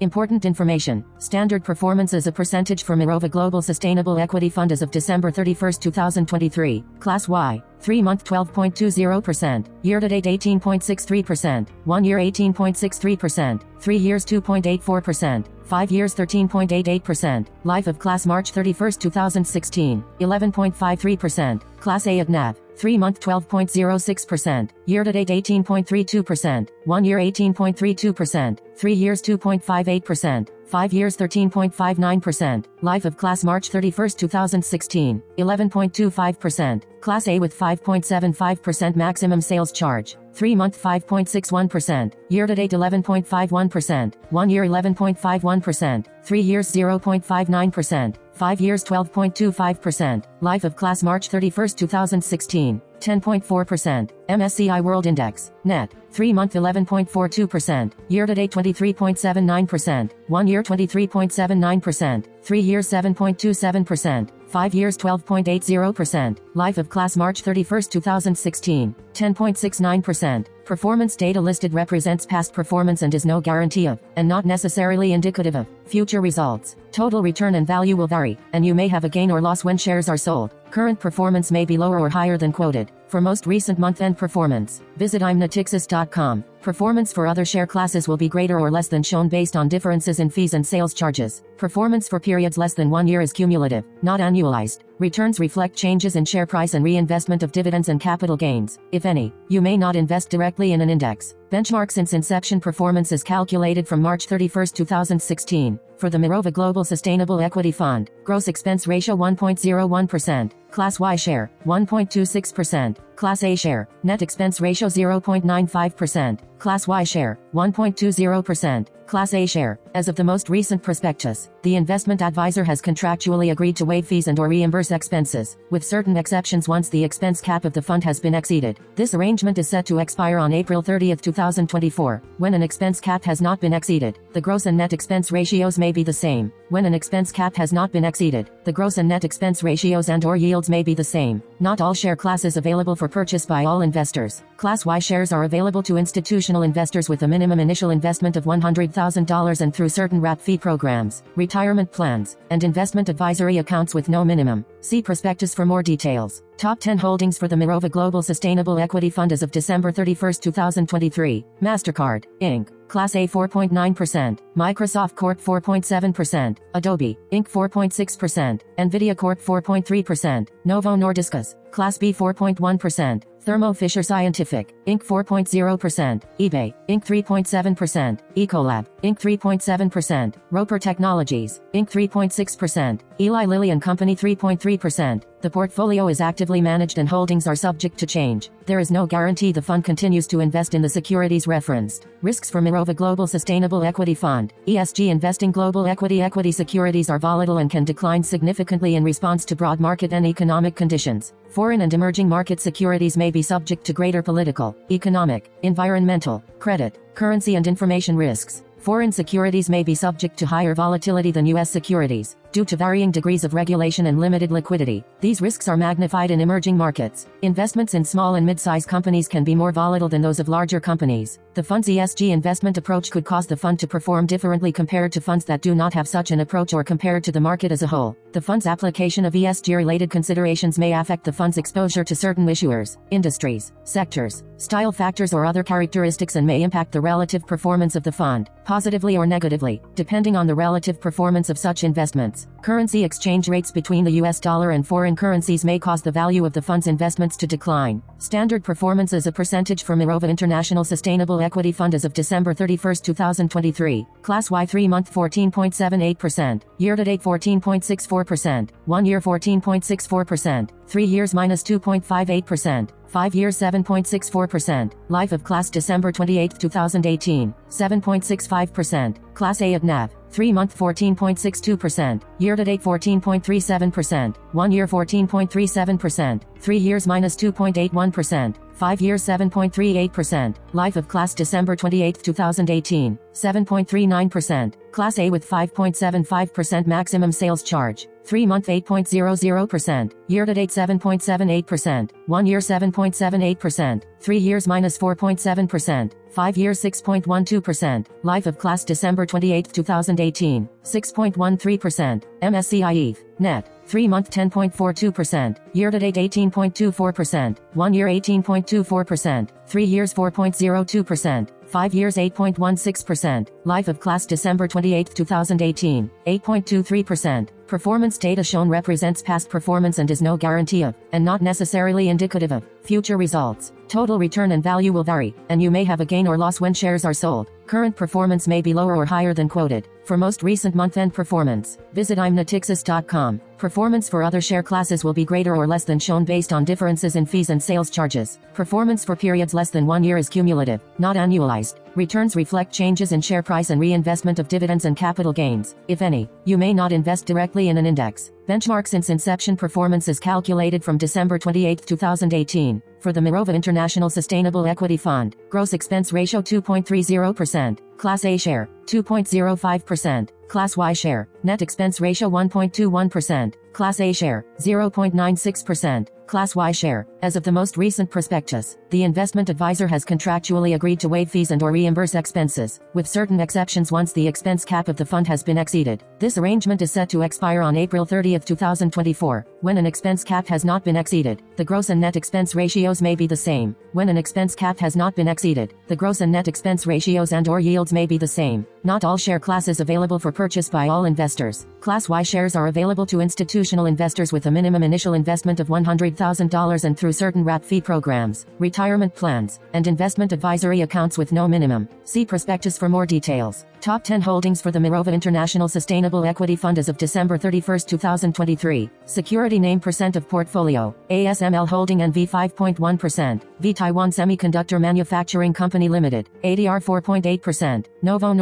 Important 0.00 0.44
information. 0.44 1.04
Standard 1.18 1.62
performance 1.64 2.12
is 2.12 2.26
a 2.26 2.32
percentage 2.32 2.82
for 2.82 2.96
Mirova 2.96 3.30
Global 3.30 3.62
Sustainable 3.62 4.18
Equity 4.18 4.48
Fund 4.48 4.72
as 4.72 4.82
of 4.82 4.90
December 4.90 5.30
31, 5.30 5.74
2023. 5.74 6.84
Class 6.98 7.28
Y. 7.28 7.62
3 7.80 8.02
month 8.02 8.24
12.20%. 8.24 9.66
Year 9.82 10.00
to 10.00 10.08
date 10.08 10.24
18.63%. 10.24 11.68
1 11.84 12.04
year 12.04 12.18
18.63%. 12.18 13.62
3 13.80 13.96
years 13.96 14.24
2.84%. 14.24 15.46
5 15.64 15.90
years 15.90 16.14
13.88%. 16.14 17.46
Life 17.64 17.86
of 17.86 17.98
class 17.98 18.26
March 18.26 18.52
31, 18.52 18.92
2016. 18.92 20.04
11.53%. 20.20 21.62
Class 21.80 22.06
A 22.06 22.20
of 22.20 22.28
NAV. 22.28 22.61
3 22.76 22.98
month 22.98 23.20
12.06%, 23.20 24.70
year 24.86 25.04
to 25.04 25.12
date 25.12 25.28
18.32%, 25.28 26.68
1 26.84 27.04
year 27.04 27.18
18.32%, 27.18 28.58
3 28.76 28.92
years 28.92 29.22
2.58%, 29.22 30.48
5 30.66 30.92
years 30.92 31.16
13.59%, 31.16 32.64
life 32.80 33.04
of 33.04 33.16
class 33.16 33.44
March 33.44 33.68
31, 33.68 34.08
2016, 34.10 35.22
11.25%, 35.38 36.82
class 37.00 37.28
A 37.28 37.38
with 37.38 37.58
5.75% 37.58 38.96
maximum 38.96 39.40
sales 39.40 39.70
charge, 39.70 40.16
3 40.32 40.54
month 40.54 40.82
5.61%, 40.82 42.14
year 42.30 42.46
to 42.46 42.54
date 42.54 42.70
11.51%, 42.70 44.14
1 44.30 44.50
year 44.50 44.64
11.51%, 44.64 46.06
3 46.24 46.40
years 46.40 46.72
0.59%, 46.72 48.16
5 48.34 48.60
years 48.60 48.84
12.25%, 48.84 50.24
life 50.40 50.64
of 50.64 50.76
class 50.76 51.02
March 51.02 51.28
31, 51.28 51.68
2016, 51.68 52.80
10.4%, 53.00 54.10
MSCI 54.28 54.82
World 54.82 55.06
Index, 55.06 55.50
net, 55.64 55.92
3 56.10 56.32
month 56.32 56.54
11.42%, 56.54 57.92
year 58.08 58.26
to 58.26 58.34
date 58.34 58.50
23.79%, 58.50 60.10
1 60.28 60.46
year 60.46 60.62
23.79%, 60.62 62.26
3 62.42 62.60
years 62.60 62.88
7.27%, 62.88 64.41
5 64.52 64.74
years 64.74 64.98
12.80%, 64.98 66.36
life 66.52 66.76
of 66.76 66.90
class 66.90 67.16
March 67.16 67.40
31, 67.40 67.84
2016, 67.84 68.94
10.69%. 69.14 70.46
Performance 70.66 71.16
data 71.16 71.40
listed 71.40 71.72
represents 71.72 72.26
past 72.26 72.52
performance 72.52 73.00
and 73.00 73.14
is 73.14 73.24
no 73.24 73.40
guarantee 73.40 73.86
of, 73.86 73.98
and 74.16 74.28
not 74.28 74.44
necessarily 74.44 75.14
indicative 75.14 75.56
of, 75.56 75.66
future 75.86 76.20
results. 76.20 76.76
Total 76.92 77.22
return 77.22 77.54
and 77.54 77.66
value 77.66 77.96
will 77.96 78.06
vary, 78.06 78.36
and 78.52 78.64
you 78.64 78.74
may 78.74 78.88
have 78.88 79.04
a 79.04 79.08
gain 79.08 79.30
or 79.30 79.40
loss 79.40 79.64
when 79.64 79.78
shares 79.78 80.10
are 80.10 80.18
sold. 80.18 80.54
Current 80.70 81.00
performance 81.00 81.50
may 81.50 81.64
be 81.64 81.78
lower 81.78 81.98
or 81.98 82.10
higher 82.10 82.36
than 82.36 82.52
quoted. 82.52 82.92
For 83.08 83.22
most 83.22 83.46
recent 83.46 83.78
month-end 83.78 84.18
performance, 84.18 84.82
visit 84.96 85.22
imnatixis.com. 85.22 86.44
Performance 86.62 87.12
for 87.12 87.26
other 87.26 87.44
share 87.44 87.66
classes 87.66 88.06
will 88.06 88.16
be 88.16 88.28
greater 88.28 88.60
or 88.60 88.70
less 88.70 88.86
than 88.86 89.02
shown 89.02 89.28
based 89.28 89.56
on 89.56 89.68
differences 89.68 90.20
in 90.20 90.30
fees 90.30 90.54
and 90.54 90.64
sales 90.64 90.94
charges. 90.94 91.42
Performance 91.56 92.08
for 92.08 92.20
periods 92.20 92.56
less 92.56 92.74
than 92.74 92.88
one 92.88 93.08
year 93.08 93.20
is 93.20 93.32
cumulative, 93.32 93.84
not 94.02 94.20
annualized. 94.20 94.80
Returns 95.00 95.40
reflect 95.40 95.74
changes 95.74 96.14
in 96.14 96.24
share 96.24 96.46
price 96.46 96.74
and 96.74 96.84
reinvestment 96.84 97.42
of 97.42 97.50
dividends 97.50 97.88
and 97.88 98.00
capital 98.00 98.36
gains, 98.36 98.78
if 98.92 99.04
any. 99.04 99.34
You 99.48 99.60
may 99.60 99.76
not 99.76 99.96
invest 99.96 100.30
directly 100.30 100.72
in 100.72 100.80
an 100.80 100.90
index. 100.90 101.34
Benchmark 101.50 101.90
since 101.90 102.12
inception 102.12 102.60
performance 102.60 103.10
is 103.10 103.24
calculated 103.24 103.88
from 103.88 104.00
March 104.00 104.26
31, 104.26 104.68
2016. 104.68 105.80
For 105.98 106.10
the 106.10 106.18
Mirova 106.18 106.52
Global 106.52 106.84
Sustainable 106.84 107.40
Equity 107.40 107.72
Fund, 107.72 108.10
gross 108.24 108.48
expense 108.48 108.86
ratio 108.86 109.16
1.01%, 109.16 110.52
Class 110.70 110.98
Y 110.98 111.16
share 111.16 111.50
1.26%, 111.64 112.96
Class 113.14 113.44
A 113.44 113.54
share, 113.54 113.88
net 114.02 114.22
expense 114.22 114.60
ratio 114.60 114.81
0.95%, 114.88 116.40
Class 116.58 116.86
Y 116.88 117.04
share 117.04 117.38
1.20%, 117.54 118.88
Class 119.12 119.34
A 119.34 119.44
share. 119.44 119.78
As 119.94 120.08
of 120.08 120.16
the 120.16 120.24
most 120.24 120.48
recent 120.48 120.82
prospectus, 120.82 121.50
the 121.60 121.76
investment 121.76 122.22
advisor 122.22 122.64
has 122.64 122.80
contractually 122.80 123.52
agreed 123.52 123.76
to 123.76 123.84
waive 123.84 124.06
fees 124.06 124.26
and 124.26 124.38
or 124.38 124.48
reimburse 124.48 124.90
expenses, 124.90 125.58
with 125.68 125.84
certain 125.84 126.16
exceptions 126.16 126.66
once 126.66 126.88
the 126.88 127.04
expense 127.04 127.42
cap 127.42 127.66
of 127.66 127.74
the 127.74 127.82
fund 127.82 128.02
has 128.04 128.18
been 128.18 128.34
exceeded. 128.34 128.80
This 128.94 129.12
arrangement 129.12 129.58
is 129.58 129.68
set 129.68 129.84
to 129.84 129.98
expire 129.98 130.38
on 130.38 130.54
April 130.54 130.80
30, 130.80 131.14
2024. 131.16 132.22
When 132.38 132.54
an 132.54 132.62
expense 132.62 133.00
cap 133.00 133.22
has 133.24 133.42
not 133.42 133.60
been 133.60 133.74
exceeded, 133.74 134.18
the 134.32 134.40
gross 134.40 134.64
and 134.64 134.78
net 134.78 134.94
expense 134.94 135.30
ratios 135.30 135.78
may 135.78 135.92
be 135.92 136.02
the 136.02 136.12
same. 136.14 136.50
When 136.70 136.86
an 136.86 136.94
expense 136.94 137.30
cap 137.30 137.54
has 137.56 137.70
not 137.70 137.92
been 137.92 138.06
exceeded, 138.06 138.50
the 138.64 138.72
gross 138.72 138.96
and 138.96 139.10
net 139.10 139.24
expense 139.24 139.62
ratios 139.62 140.08
and 140.08 140.24
or 140.24 140.36
yields 140.38 140.70
may 140.70 140.82
be 140.82 140.94
the 140.94 141.04
same. 141.04 141.42
Not 141.60 141.82
all 141.82 141.92
share 141.92 142.16
classes 142.16 142.56
available 142.56 142.96
for 142.96 143.08
purchase 143.08 143.44
by 143.44 143.66
all 143.66 143.82
investors. 143.82 144.42
Class 144.56 144.86
Y 144.86 144.98
shares 144.98 145.32
are 145.32 145.44
available 145.44 145.82
to 145.82 145.98
institutional 145.98 146.62
investors 146.62 147.10
with 147.10 147.24
a 147.24 147.28
minimum 147.28 147.60
initial 147.60 147.90
investment 147.90 148.38
of 148.38 148.44
$100,000 148.44 149.01
and 149.10 149.74
through 149.74 149.88
certain 149.88 150.20
wrap 150.20 150.40
fee 150.40 150.58
programs, 150.58 151.22
retirement 151.36 151.90
plans, 151.92 152.36
and 152.50 152.64
investment 152.64 153.08
advisory 153.08 153.58
accounts 153.58 153.94
with 153.94 154.08
no 154.08 154.24
minimum. 154.24 154.64
See 154.80 155.02
prospectus 155.02 155.54
for 155.54 155.66
more 155.66 155.82
details. 155.82 156.42
Top 156.56 156.78
10 156.78 156.98
holdings 156.98 157.38
for 157.38 157.48
the 157.48 157.56
Mirova 157.56 157.90
Global 157.90 158.22
Sustainable 158.22 158.78
Equity 158.78 159.10
Fund 159.10 159.32
as 159.32 159.42
of 159.42 159.50
December 159.50 159.90
31, 159.90 160.34
2023. 160.34 161.44
MasterCard, 161.60 162.24
Inc. 162.40 162.68
Class 162.88 163.16
A 163.16 163.26
4.9%, 163.26 164.38
Microsoft 164.54 165.16
Corp 165.16 165.40
4.7%, 165.40 166.58
Adobe, 166.74 167.18
Inc. 167.32 167.48
4.6%, 167.48 168.60
Nvidia 168.78 169.16
Corp 169.16 169.40
4.3%, 169.40 170.48
Novo 170.64 170.94
Nordisk's, 170.94 171.56
Class 171.70 171.96
B 171.96 172.12
4.1%, 172.12 173.22
Thermo 173.42 173.72
Fisher 173.72 174.04
Scientific, 174.04 174.72
Inc. 174.86 175.02
4.0%, 175.04 176.22
eBay, 176.38 176.72
Inc. 176.88 177.04
3.7%, 177.04 178.20
Ecolab, 178.36 178.86
Inc. 179.02 179.18
3.7%, 179.18 180.34
Roper 180.52 180.78
Technologies, 180.78 181.60
Inc. 181.74 181.90
3.6%, 181.90 183.00
Eli 183.18 183.44
Lilly 183.44 183.70
and 183.70 183.82
Company 183.82 184.14
3.3%. 184.14 185.24
The 185.42 185.50
portfolio 185.50 186.06
is 186.06 186.20
actively 186.20 186.60
managed 186.60 186.98
and 186.98 187.08
holdings 187.08 187.48
are 187.48 187.56
subject 187.56 187.98
to 187.98 188.06
change. 188.06 188.50
There 188.64 188.78
is 188.78 188.92
no 188.92 189.06
guarantee 189.06 189.50
the 189.50 189.60
fund 189.60 189.84
continues 189.84 190.28
to 190.28 190.38
invest 190.38 190.72
in 190.72 190.82
the 190.82 190.88
securities 190.88 191.48
referenced. 191.48 192.06
Risks 192.22 192.48
for 192.48 192.62
Mirova 192.62 192.94
Global 192.94 193.26
Sustainable 193.26 193.82
Equity 193.82 194.14
Fund. 194.14 194.52
ESG 194.68 195.08
investing 195.08 195.50
global 195.50 195.84
equity 195.88 196.22
equity 196.22 196.52
securities 196.52 197.10
are 197.10 197.18
volatile 197.18 197.58
and 197.58 197.68
can 197.68 197.82
decline 197.82 198.22
significantly 198.22 198.94
in 198.94 199.02
response 199.02 199.44
to 199.46 199.56
broad 199.56 199.80
market 199.80 200.12
and 200.12 200.24
economic 200.24 200.76
conditions. 200.76 201.32
Foreign 201.50 201.80
and 201.80 201.92
emerging 201.92 202.28
market 202.28 202.60
securities 202.60 203.16
may 203.16 203.32
be 203.32 203.42
subject 203.42 203.82
to 203.86 203.92
greater 203.92 204.22
political, 204.22 204.76
economic, 204.92 205.50
environmental, 205.64 206.40
credit, 206.60 207.00
currency 207.16 207.56
and 207.56 207.66
information 207.66 208.16
risks. 208.16 208.62
Foreign 208.78 209.10
securities 209.10 209.68
may 209.68 209.82
be 209.82 209.96
subject 209.96 210.36
to 210.36 210.46
higher 210.46 210.72
volatility 210.76 211.32
than 211.32 211.46
U.S. 211.46 211.68
securities 211.68 212.36
due 212.52 212.64
to 212.64 212.76
varying 212.76 213.10
degrees 213.10 213.44
of 213.44 213.54
regulation 213.54 214.06
and 214.06 214.20
limited 214.20 214.52
liquidity. 214.52 215.04
These 215.20 215.40
risks 215.40 215.68
are 215.68 215.76
magnified 215.76 216.30
in 216.30 216.40
emerging 216.40 216.76
markets. 216.76 217.26
Investments 217.42 217.94
in 217.94 218.04
small 218.04 218.34
and 218.34 218.46
mid-sized 218.46 218.88
companies 218.88 219.28
can 219.28 219.44
be 219.44 219.54
more 219.54 219.72
volatile 219.72 220.08
than 220.08 220.22
those 220.22 220.38
of 220.38 220.48
larger 220.48 220.80
companies. 220.80 221.38
The 221.54 221.62
fund's 221.62 221.88
ESG 221.88 222.30
investment 222.30 222.78
approach 222.78 223.10
could 223.10 223.24
cause 223.24 223.46
the 223.46 223.56
fund 223.56 223.78
to 223.80 223.86
perform 223.86 224.26
differently 224.26 224.72
compared 224.72 225.12
to 225.12 225.20
funds 225.20 225.44
that 225.46 225.60
do 225.60 225.74
not 225.74 225.92
have 225.94 226.08
such 226.08 226.30
an 226.30 226.40
approach 226.40 226.72
or 226.72 226.84
compared 226.84 227.24
to 227.24 227.32
the 227.32 227.40
market 227.40 227.72
as 227.72 227.82
a 227.82 227.86
whole. 227.86 228.16
The 228.32 228.40
fund's 228.40 228.66
application 228.66 229.26
of 229.26 229.34
ESG-related 229.34 230.10
considerations 230.10 230.78
may 230.78 230.94
affect 230.94 231.24
the 231.24 231.32
fund's 231.32 231.58
exposure 231.58 232.04
to 232.04 232.16
certain 232.16 232.46
issuers, 232.46 232.96
industries, 233.10 233.72
sectors, 233.84 234.44
style 234.56 234.92
factors 234.92 235.34
or 235.34 235.44
other 235.44 235.62
characteristics 235.62 236.36
and 236.36 236.46
may 236.46 236.62
impact 236.62 236.92
the 236.92 237.00
relative 237.00 237.46
performance 237.46 237.96
of 237.96 238.02
the 238.02 238.12
fund, 238.12 238.48
positively 238.64 239.16
or 239.16 239.26
negatively, 239.26 239.82
depending 239.94 240.36
on 240.36 240.46
the 240.46 240.54
relative 240.54 241.00
performance 241.00 241.50
of 241.50 241.58
such 241.58 241.84
investments. 241.84 242.41
Currency 242.62 243.04
exchange 243.04 243.48
rates 243.48 243.72
between 243.72 244.04
the 244.04 244.20
US 244.22 244.38
dollar 244.38 244.70
and 244.70 244.86
foreign 244.86 245.16
currencies 245.16 245.64
may 245.64 245.78
cause 245.78 246.02
the 246.02 246.12
value 246.12 246.44
of 246.44 246.52
the 246.52 246.62
fund's 246.62 246.86
investments 246.86 247.36
to 247.38 247.46
decline. 247.46 248.02
Standard 248.18 248.62
performance 248.62 249.12
as 249.12 249.26
a 249.26 249.32
percentage 249.32 249.84
for 249.84 249.96
Mirova 249.96 250.28
International 250.28 250.84
Sustainable 250.84 251.40
Equity 251.40 251.72
Fund 251.72 251.94
as 251.94 252.04
of 252.04 252.12
December 252.12 252.54
31, 252.54 252.96
2023. 252.96 254.06
Class 254.22 254.50
Y 254.50 254.64
3 254.66 254.88
month 254.88 255.12
14.78%, 255.12 256.62
year 256.78 256.96
to 256.96 257.04
date 257.04 257.22
14.64%, 257.22 258.70
1 258.86 259.04
year 259.06 259.20
14.64%, 259.20 260.70
3 260.86 261.04
years 261.04 261.34
minus 261.34 261.62
2.58%. 261.62 262.90
5 263.12 263.34
years 263.34 263.58
7.64%, 263.58 264.92
life 265.10 265.32
of 265.32 265.44
class 265.44 265.68
December 265.68 266.10
28, 266.10 266.58
2018, 266.58 267.54
7.65%, 267.68 269.34
class 269.34 269.60
A 269.60 269.74
of 269.74 269.84
NAV, 269.84 270.10
3 270.32 270.52
month 270.52 270.76
14.62%, 270.76 272.22
year 272.38 272.56
to 272.56 272.64
date 272.64 272.82
14.37%, 272.82 274.36
1 274.52 274.72
year 274.72 274.88
14.37%, 274.88 276.42
3 276.58 276.76
years 276.78 277.06
minus 277.06 277.36
2.81%, 277.36 278.56
5 278.72 279.00
years 279.00 279.22
7.38%, 279.22 280.56
life 280.72 280.96
of 280.96 281.06
class 281.06 281.34
December 281.34 281.76
28, 281.76 282.22
2018, 282.22 283.18
7.39%, 283.34 284.74
class 284.90 285.18
A 285.18 285.28
with 285.28 285.48
5.75% 285.48 286.86
maximum 286.86 287.30
sales 287.30 287.62
charge, 287.62 288.08
3 288.24 288.46
month 288.46 288.66
8.00%, 288.66 290.12
year 290.28 290.46
to 290.46 290.54
date 290.54 290.70
7.78%, 290.70 292.10
1 292.26 292.46
year 292.46 292.58
7.78%, 292.60 294.02
3 294.20 294.38
years 294.38 294.68
minus 294.68 294.98
4.7%, 294.98 296.12
5 296.30 296.56
years 296.56 296.80
6.12%, 296.82 298.06
life 298.22 298.46
of 298.46 298.58
class 298.58 298.84
December 298.84 299.26
28, 299.26 299.72
2018, 299.72 300.68
6.13%, 300.82 302.22
MSCI 302.42 302.94
EAFE, 302.94 303.24
net, 303.38 303.68
3 303.86 304.08
month 304.08 304.30
10.42%, 304.30 305.56
year 305.74 305.90
to 305.90 305.98
date 305.98 306.14
18.24%, 306.14 307.58
1 307.74 307.94
year 307.94 308.06
18.24%, 308.06 309.48
3 309.66 309.84
years 309.84 310.14
4.02%, 310.14 311.48
5 311.72 311.94
years 311.94 312.16
8.16%, 312.16 313.48
life 313.64 313.88
of 313.88 313.98
class 313.98 314.26
December 314.26 314.68
28, 314.68 315.14
2018, 315.14 316.10
8.23%. 316.26 317.48
Performance 317.66 318.18
data 318.18 318.44
shown 318.44 318.68
represents 318.68 319.22
past 319.22 319.48
performance 319.48 319.98
and 319.98 320.10
is 320.10 320.20
no 320.20 320.36
guarantee 320.36 320.82
of, 320.84 320.94
and 321.12 321.24
not 321.24 321.40
necessarily 321.40 322.10
indicative 322.10 322.52
of, 322.52 322.68
future 322.82 323.16
results. 323.16 323.72
Total 323.88 324.18
return 324.18 324.52
and 324.52 324.62
value 324.62 324.92
will 324.92 325.04
vary, 325.04 325.34
and 325.48 325.62
you 325.62 325.70
may 325.70 325.82
have 325.82 326.02
a 326.02 326.04
gain 326.04 326.26
or 326.26 326.36
loss 326.36 326.60
when 326.60 326.74
shares 326.74 327.06
are 327.06 327.14
sold. 327.14 327.48
Current 327.66 327.96
performance 327.96 328.46
may 328.46 328.60
be 328.60 328.74
lower 328.74 328.94
or 328.94 329.06
higher 329.06 329.32
than 329.32 329.48
quoted. 329.48 329.88
For 330.04 330.18
most 330.18 330.42
recent 330.42 330.74
month-end 330.74 331.14
performance, 331.14 331.78
visit 331.94 332.18
imnatixis.com. 332.18 333.40
Performance 333.56 334.08
for 334.10 334.22
other 334.22 334.40
share 334.42 334.62
classes 334.62 335.04
will 335.04 335.14
be 335.14 335.24
greater 335.24 335.56
or 335.56 335.66
less 335.66 335.84
than 335.84 335.98
shown 335.98 336.24
based 336.24 336.52
on 336.52 336.64
differences 336.64 337.16
in 337.16 337.24
fees 337.24 337.50
and 337.50 337.62
sales 337.62 337.88
charges. 337.88 338.38
Performance 338.52 339.04
for 339.04 339.16
periods 339.16 339.54
less 339.54 339.70
than 339.70 339.86
one 339.86 340.04
year 340.04 340.18
is 340.18 340.28
cumulative, 340.28 340.82
not 340.98 341.16
annualized. 341.16 341.61
Returns 341.94 342.36
reflect 342.36 342.72
changes 342.72 343.12
in 343.12 343.20
share 343.20 343.42
price 343.42 343.70
and 343.70 343.80
reinvestment 343.80 344.38
of 344.38 344.48
dividends 344.48 344.84
and 344.84 344.96
capital 344.96 345.32
gains, 345.32 345.76
if 345.88 346.02
any. 346.02 346.28
You 346.44 346.56
may 346.58 346.72
not 346.72 346.92
invest 346.92 347.26
directly 347.26 347.68
in 347.68 347.76
an 347.78 347.86
index. 347.86 348.32
Benchmark 348.48 348.86
since 348.88 349.10
inception 349.10 349.56
performance 349.56 350.08
is 350.08 350.18
calculated 350.18 350.82
from 350.82 350.98
December 350.98 351.38
28, 351.38 351.86
2018. 351.86 352.82
For 353.00 353.12
the 353.12 353.20
Mirova 353.20 353.54
International 353.54 354.08
Sustainable 354.08 354.66
Equity 354.66 354.96
Fund, 354.96 355.36
gross 355.50 355.72
expense 355.72 356.12
ratio 356.12 356.40
2.30%, 356.40 357.78
Class 357.98 358.24
A 358.24 358.36
share, 358.36 358.68
2.05%, 358.86 360.28
Class 360.48 360.76
Y 360.76 360.92
share, 360.92 361.28
net 361.42 361.62
expense 361.62 362.00
ratio 362.00 362.28
1.21%, 362.30 363.54
Class 363.72 364.00
A 364.00 364.12
share, 364.12 364.44
0.96%, 364.58 366.08
Class 366.32 366.56
Y 366.56 366.72
share. 366.72 367.06
As 367.20 367.36
of 367.36 367.42
the 367.42 367.52
most 367.52 367.76
recent 367.76 368.10
prospectus, 368.10 368.78
the 368.88 369.02
investment 369.02 369.50
advisor 369.50 369.86
has 369.86 370.02
contractually 370.02 370.74
agreed 370.74 370.98
to 371.00 371.08
waive 371.10 371.30
fees 371.30 371.50
and 371.50 371.62
or 371.62 371.72
reimburse 371.72 372.14
expenses, 372.14 372.80
with 372.94 373.06
certain 373.06 373.38
exceptions 373.38 373.92
once 373.92 374.14
the 374.14 374.26
expense 374.26 374.64
cap 374.64 374.88
of 374.88 374.96
the 374.96 375.04
fund 375.04 375.28
has 375.28 375.42
been 375.42 375.58
exceeded. 375.58 376.02
This 376.18 376.38
arrangement 376.38 376.80
is 376.80 376.90
set 376.90 377.10
to 377.10 377.20
expire 377.20 377.60
on 377.60 377.76
April 377.76 378.06
30, 378.06 378.38
2024. 378.38 379.46
When 379.60 379.76
an 379.76 379.84
expense 379.84 380.24
cap 380.24 380.46
has 380.46 380.64
not 380.64 380.84
been 380.84 380.96
exceeded, 380.96 381.42
the 381.56 381.66
gross 381.66 381.90
and 381.90 382.00
net 382.00 382.16
expense 382.16 382.54
ratios 382.54 383.02
may 383.02 383.14
be 383.14 383.26
the 383.26 383.36
same. 383.36 383.76
When 383.92 384.08
an 384.08 384.16
expense 384.16 384.54
cap 384.54 384.78
has 384.78 384.96
not 384.96 385.14
been 385.14 385.28
exceeded, 385.28 385.74
the 385.86 385.96
gross 385.96 386.22
and 386.22 386.32
net 386.32 386.48
expense 386.48 386.86
ratios 386.86 387.32
and 387.32 387.46
or 387.46 387.60
yields 387.60 387.92
may 387.92 388.06
be 388.06 388.16
the 388.16 388.26
same. 388.26 388.66
Not 388.84 389.04
all 389.04 389.16
share 389.16 389.38
classes 389.38 389.78
available 389.78 390.18
for 390.18 390.32
purchase 390.32 390.68
by 390.68 390.88
all 390.88 391.04
investors. 391.04 391.66
Class 391.78 392.08
Y 392.08 392.24
shares 392.24 392.56
are 392.56 392.66
available 392.66 393.06
to 393.06 393.20
institutional 393.20 393.86
investors 393.86 394.32
with 394.32 394.46
a 394.46 394.50
minimum 394.50 394.82
initial 394.82 395.14
investment 395.14 395.60
of 395.60 395.68
$100,000 395.68 396.84
and 396.84 396.98
through 396.98 397.12
certain 397.12 397.44
wrap 397.44 397.64
fee 397.64 397.80
programs, 397.80 398.46
retirement 398.58 399.14
plans, 399.14 399.60
and 399.72 399.86
investment 399.86 400.32
advisory 400.32 400.80
accounts 400.80 401.16
with 401.16 401.30
no 401.30 401.46
minimum. 401.46 401.88
See 402.04 402.26
prospectus 402.26 402.76
for 402.76 402.88
more 402.88 403.06
details. 403.06 403.66
Top 403.80 404.04
10 404.04 404.20
holdings 404.20 404.62
for 404.62 404.70
the 404.70 404.78
Mirova 404.78 405.12
International 405.12 405.68
Sustainable 405.68 406.24
Equity 406.24 406.54
Fund 406.54 406.78
as 406.78 406.88
of 406.88 406.96
December 406.96 407.36
31, 407.36 407.80
2023. 407.80 408.88
Security 409.06 409.58
name 409.58 409.80
percent 409.80 410.14
of 410.14 410.28
portfolio. 410.28 410.94
ASML 411.10 411.68
Holding 411.68 411.98
NV 411.98 412.28
5.1%. 412.30 413.42
V 413.58 413.74
Taiwan 413.74 414.10
Semiconductor 414.10 414.80
Manufacturing 414.80 415.52
Company 415.52 415.88
Limited. 415.88 416.28
ADR 416.44 416.80
4.8%. 416.80 417.86
Novo 418.02 418.32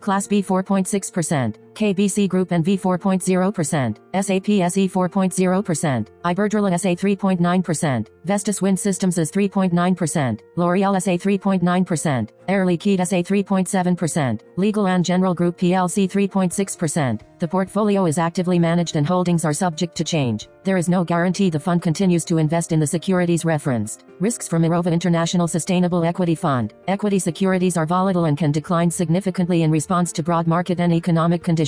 Class 0.00 0.26
B 0.26 0.42
4.6%, 0.42 1.56
KBC 1.74 2.28
Group 2.28 2.50
NV 2.50 2.80
4.0%, 2.80 3.96
SAP 4.14 4.48
SE 4.70 4.88
4.0%, 4.88 6.06
Iberdrola 6.24 6.78
SA 6.78 6.90
3.9%, 6.90 8.06
Vestas 8.24 8.62
Wind 8.62 8.78
Systems 8.78 9.18
is 9.18 9.32
3.9%, 9.32 10.40
L'Oreal 10.56 11.02
SA 11.02 11.10
3.9%, 11.10 12.30
Air 12.46 12.64
Liquide 12.64 13.06
SA 13.06 13.16
3.7%, 13.16 14.40
Legal 14.56 14.86
and 14.86 15.04
General 15.04 15.34
Group 15.34 15.58
PLC 15.58 16.08
3.6%. 16.08 17.20
The 17.40 17.48
portfolio 17.48 18.06
is 18.06 18.16
actively 18.16 18.58
managed 18.58 18.96
and 18.96 19.06
holdings 19.06 19.44
are 19.44 19.52
subject 19.52 19.96
to 19.96 20.04
change. 20.04 20.48
There 20.62 20.76
is 20.78 20.88
no 20.88 21.04
guarantee 21.04 21.50
the 21.50 21.60
fund 21.60 21.82
continues 21.82 22.24
to 22.26 22.38
invest 22.38 22.72
in 22.72 22.80
the 22.80 22.86
securities 22.86 23.44
referenced. 23.44 24.04
Risks 24.20 24.48
for 24.48 24.58
Mirova 24.58 24.92
International 24.92 25.48
Sustainable 25.48 26.04
Equity 26.04 26.34
Fund. 26.34 26.72
Equity 26.86 27.18
securities 27.18 27.76
are 27.76 27.84
volatile 27.84 28.26
and 28.26 28.38
can 28.38 28.52
decline 28.52 28.90
significantly 28.90 29.62
in 29.62 29.70
response 29.70 30.12
to 30.12 30.22
broad 30.22 30.46
market 30.46 30.80
and 30.80 30.92
economic 30.92 31.42
conditions. 31.42 31.63